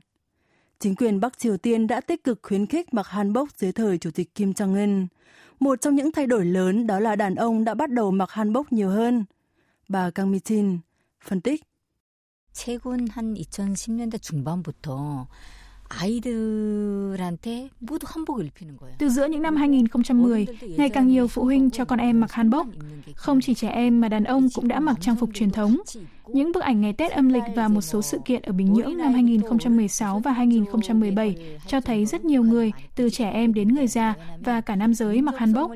Chính 0.80 0.94
quyền 0.94 1.20
Bắc 1.20 1.38
Triều 1.38 1.56
Tiên 1.56 1.86
đã 1.86 2.00
tích 2.00 2.24
cực 2.24 2.38
khuyến 2.42 2.66
khích 2.66 2.94
mặc 2.94 3.06
hanbok 3.06 3.48
dưới 3.56 3.72
thời 3.72 3.98
Chủ 3.98 4.10
tịch 4.10 4.34
Kim 4.34 4.50
Jong-un. 4.50 5.06
Một 5.60 5.80
trong 5.80 5.94
những 5.94 6.12
thay 6.12 6.26
đổi 6.26 6.44
lớn 6.44 6.86
đó 6.86 7.00
là 7.00 7.16
đàn 7.16 7.34
ông 7.34 7.64
đã 7.64 7.74
bắt 7.74 7.90
đầu 7.90 8.10
mặc 8.10 8.30
hanbok 8.30 8.72
nhiều 8.72 8.88
hơn. 8.88 9.24
Bà 9.88 10.10
Kang 10.10 10.32
Mi-chin 10.32 10.78
phân 11.24 11.40
tích. 11.40 11.62
최근 12.56 13.06
한 13.08 13.34
2010년대 13.34 14.18
중반부터 14.18 15.28
아이들한테 15.88 17.70
모두 17.78 18.06
한복을 18.06 18.46
입히는 18.46 18.76
거예요. 18.76 18.96
Từ 18.98 19.08
giữa 19.08 19.26
những 19.26 19.42
năm 19.42 19.56
2010, 19.56 20.46
ngày 20.76 20.88
càng 20.88 21.08
nhiều 21.08 21.28
phụ 21.28 21.44
huynh 21.44 21.70
cho 21.70 21.84
con 21.84 21.98
em 21.98 22.20
mặc 22.20 22.32
hanbok. 22.32 22.66
Không 23.14 23.40
chỉ 23.40 23.54
trẻ 23.54 23.68
em 23.68 24.00
mà 24.00 24.08
đàn 24.08 24.24
ông 24.24 24.48
cũng 24.54 24.68
đã 24.68 24.80
mặc 24.80 24.96
trang 25.00 25.16
phục 25.16 25.30
truyền 25.34 25.50
thống. 25.50 25.76
Những 26.27 26.51
bức 26.51 26.63
ảnh 26.63 26.81
ngày 26.81 26.93
Tết 26.93 27.11
âm 27.11 27.29
lịch 27.29 27.43
và 27.55 27.67
một 27.67 27.81
số 27.81 28.01
sự 28.01 28.19
kiện 28.25 28.41
ở 28.41 28.53
Bình 28.53 28.73
Nhưỡng 28.73 28.97
năm 28.97 29.13
2016 29.13 30.19
và 30.19 30.31
2017 30.31 31.35
cho 31.67 31.81
thấy 31.81 32.05
rất 32.05 32.25
nhiều 32.25 32.43
người, 32.43 32.71
từ 32.95 33.09
trẻ 33.09 33.29
em 33.29 33.53
đến 33.53 33.67
người 33.67 33.87
già 33.87 34.13
và 34.39 34.61
cả 34.61 34.75
nam 34.75 34.93
giới 34.93 35.21
mặc 35.21 35.35
hanbok. 35.37 35.71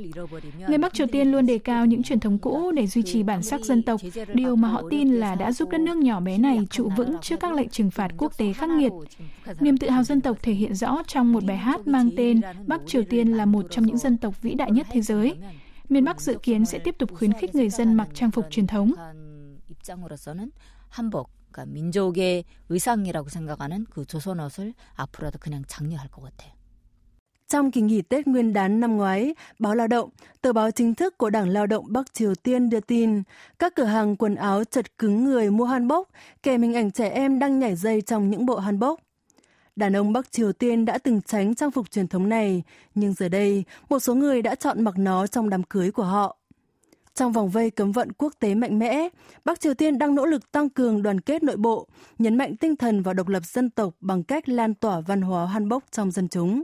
Người 0.68 0.78
Bắc 0.78 0.94
Triều 0.94 1.08
Tiên 1.08 1.32
luôn 1.32 1.46
đề 1.46 1.58
cao 1.58 1.86
những 1.86 2.04
truyền 2.04 2.20
thống 2.20 2.38
cũ 2.38 2.72
để 2.72 2.88
duy 2.88 3.02
trì 3.02 3.24
bản 3.24 3.44
sắc 3.44 3.62
dân 3.62 3.82
tộc, 3.82 4.02
điều 4.34 4.56
mà 4.56 4.68
họ 4.68 4.84
tin 4.90 5.14
là 5.14 5.36
đã 5.36 5.52
giúp 5.52 5.70
đất 5.70 5.82
nước 5.82 5.98
nhỏ 5.98 6.20
bé 6.20 6.38
này 6.38 6.60
trụ 6.70 6.90
vững 6.98 7.16
trước 7.22 7.40
các 7.40 7.54
lệnh 7.54 7.70
trừng 7.70 7.92
phạt 7.92 8.12
quốc 8.18 8.38
tế 8.38 8.54
khắc 8.54 8.70
nghiệt. 8.70 8.92
Niềm 9.60 9.78
tự 9.78 9.90
hào 9.90 10.04
dân 10.04 10.22
tộc 10.22 10.38
thể 10.42 10.54
hiện 10.54 10.76
rõ 10.76 10.98
trong 11.08 11.34
một 11.34 11.44
bài 11.44 11.58
hát 11.58 11.88
mang 11.88 12.10
tên 12.18 12.42
Bắc 12.68 12.82
Triều 12.88 13.04
Tiên 13.04 13.32
là 13.32 13.46
một 13.46 13.66
trong 13.70 13.86
những 13.86 13.98
dân 13.98 14.18
tộc 14.18 14.42
vĩ 14.42 14.54
đại 14.54 14.72
nhất 14.72 14.88
thế 14.92 15.02
giới. 15.02 15.36
Miền 15.90 16.04
Bắc 16.04 16.22
dự 16.22 16.38
kiến 16.44 16.66
sẽ 16.66 16.80
tiếp 16.80 16.96
tục 16.98 17.10
khuyến 17.14 17.34
khích 17.34 17.56
người 17.56 17.70
dân 17.70 17.94
mặc 17.94 18.08
trang 18.14 18.32
phục 18.32 18.46
truyền 18.50 18.68
thống. 18.68 18.92
입장으로서는 19.85 20.53
한복, 20.89 21.31
그러니까 21.51 21.73
민족의 21.73 22.45
의상이라고 22.69 23.29
생각하는 23.29 23.87
그 23.91 24.05
조선 24.05 24.41
옷을 24.41 24.75
앞으로도 24.95 25.39
그냥 25.39 25.65
장려할 25.67 26.09
것 26.09 26.23
같아요. 26.23 26.61
Trong 27.51 27.71
kỳ 27.71 27.81
nghỉ 27.81 28.03
Tết 28.03 28.27
Nguyên 28.27 28.53
đán 28.53 28.81
năm 28.81 28.97
ngoái, 28.97 29.35
báo 29.59 29.75
Lao 29.75 29.87
động, 29.87 30.11
tờ 30.41 30.53
báo 30.53 30.71
chính 30.71 30.95
thức 30.95 31.19
của 31.19 31.31
Đảng 31.31 31.49
Lao 31.49 31.67
động 31.67 31.85
Bắc 31.89 32.15
Triều 32.15 32.35
Tiên 32.35 32.71
đưa 32.71 32.81
tin, 32.81 33.23
các 33.59 33.75
cửa 33.75 33.85
hàng 33.85 34.17
quần 34.17 34.35
áo 34.35 34.65
chật 34.65 34.99
cứng 34.99 35.25
người 35.25 35.51
mua 35.51 35.65
hanbok, 35.65 36.09
kèm 36.43 36.63
hình 36.63 36.75
ảnh 36.75 36.91
trẻ 36.91 37.09
em 37.09 37.39
đang 37.39 37.59
nhảy 37.59 37.77
dây 37.77 38.03
trong 38.03 38.31
những 38.31 38.47
bộ 38.47 38.57
hanbok. 38.59 39.01
Đàn 39.77 39.97
ông 39.97 40.13
Bắc 40.13 40.33
Triều 40.33 40.53
Tiên 40.53 40.85
đã 40.85 40.99
từng 40.99 41.23
tránh 41.23 41.55
trang 41.55 41.71
phục 41.71 41.91
truyền 41.91 42.09
thống 42.09 42.29
này, 42.29 42.63
nhưng 42.95 43.13
giờ 43.13 43.29
đây, 43.29 43.65
một 43.89 43.99
số 43.99 44.15
người 44.15 44.43
đã 44.43 44.55
chọn 44.55 44.85
mặc 44.85 44.99
nó 44.99 45.27
trong 45.27 45.51
đám 45.51 45.63
cưới 45.63 45.91
của 45.91 46.05
họ. 46.05 46.37
Trong 47.16 47.32
vòng 47.32 47.50
vây 47.50 47.72
cấm 47.72 47.92
vận 47.92 48.12
quốc 48.12 48.34
tế 48.40 48.56
mạnh 48.56 48.80
mẽ, 48.80 49.10
Bắc 49.46 49.60
Triều 49.60 49.74
Tiên 49.74 49.98
đang 49.98 50.16
nỗ 50.16 50.26
lực 50.26 50.52
tăng 50.52 50.70
cường 50.70 51.02
đoàn 51.02 51.22
kết 51.22 51.44
nội 51.44 51.58
bộ, 51.58 51.88
nhấn 52.18 52.38
mạnh 52.38 52.56
tinh 52.56 52.76
thần 52.76 53.02
và 53.02 53.14
độc 53.14 53.28
lập 53.28 53.46
dân 53.46 53.70
tộc 53.70 53.94
bằng 54.00 54.24
cách 54.24 54.50
lan 54.50 54.74
tỏa 54.74 55.00
văn 55.00 55.22
hóa 55.22 55.46
hanbok 55.46 55.84
trong 55.92 56.12
dân 56.12 56.28
chúng. 56.30 56.64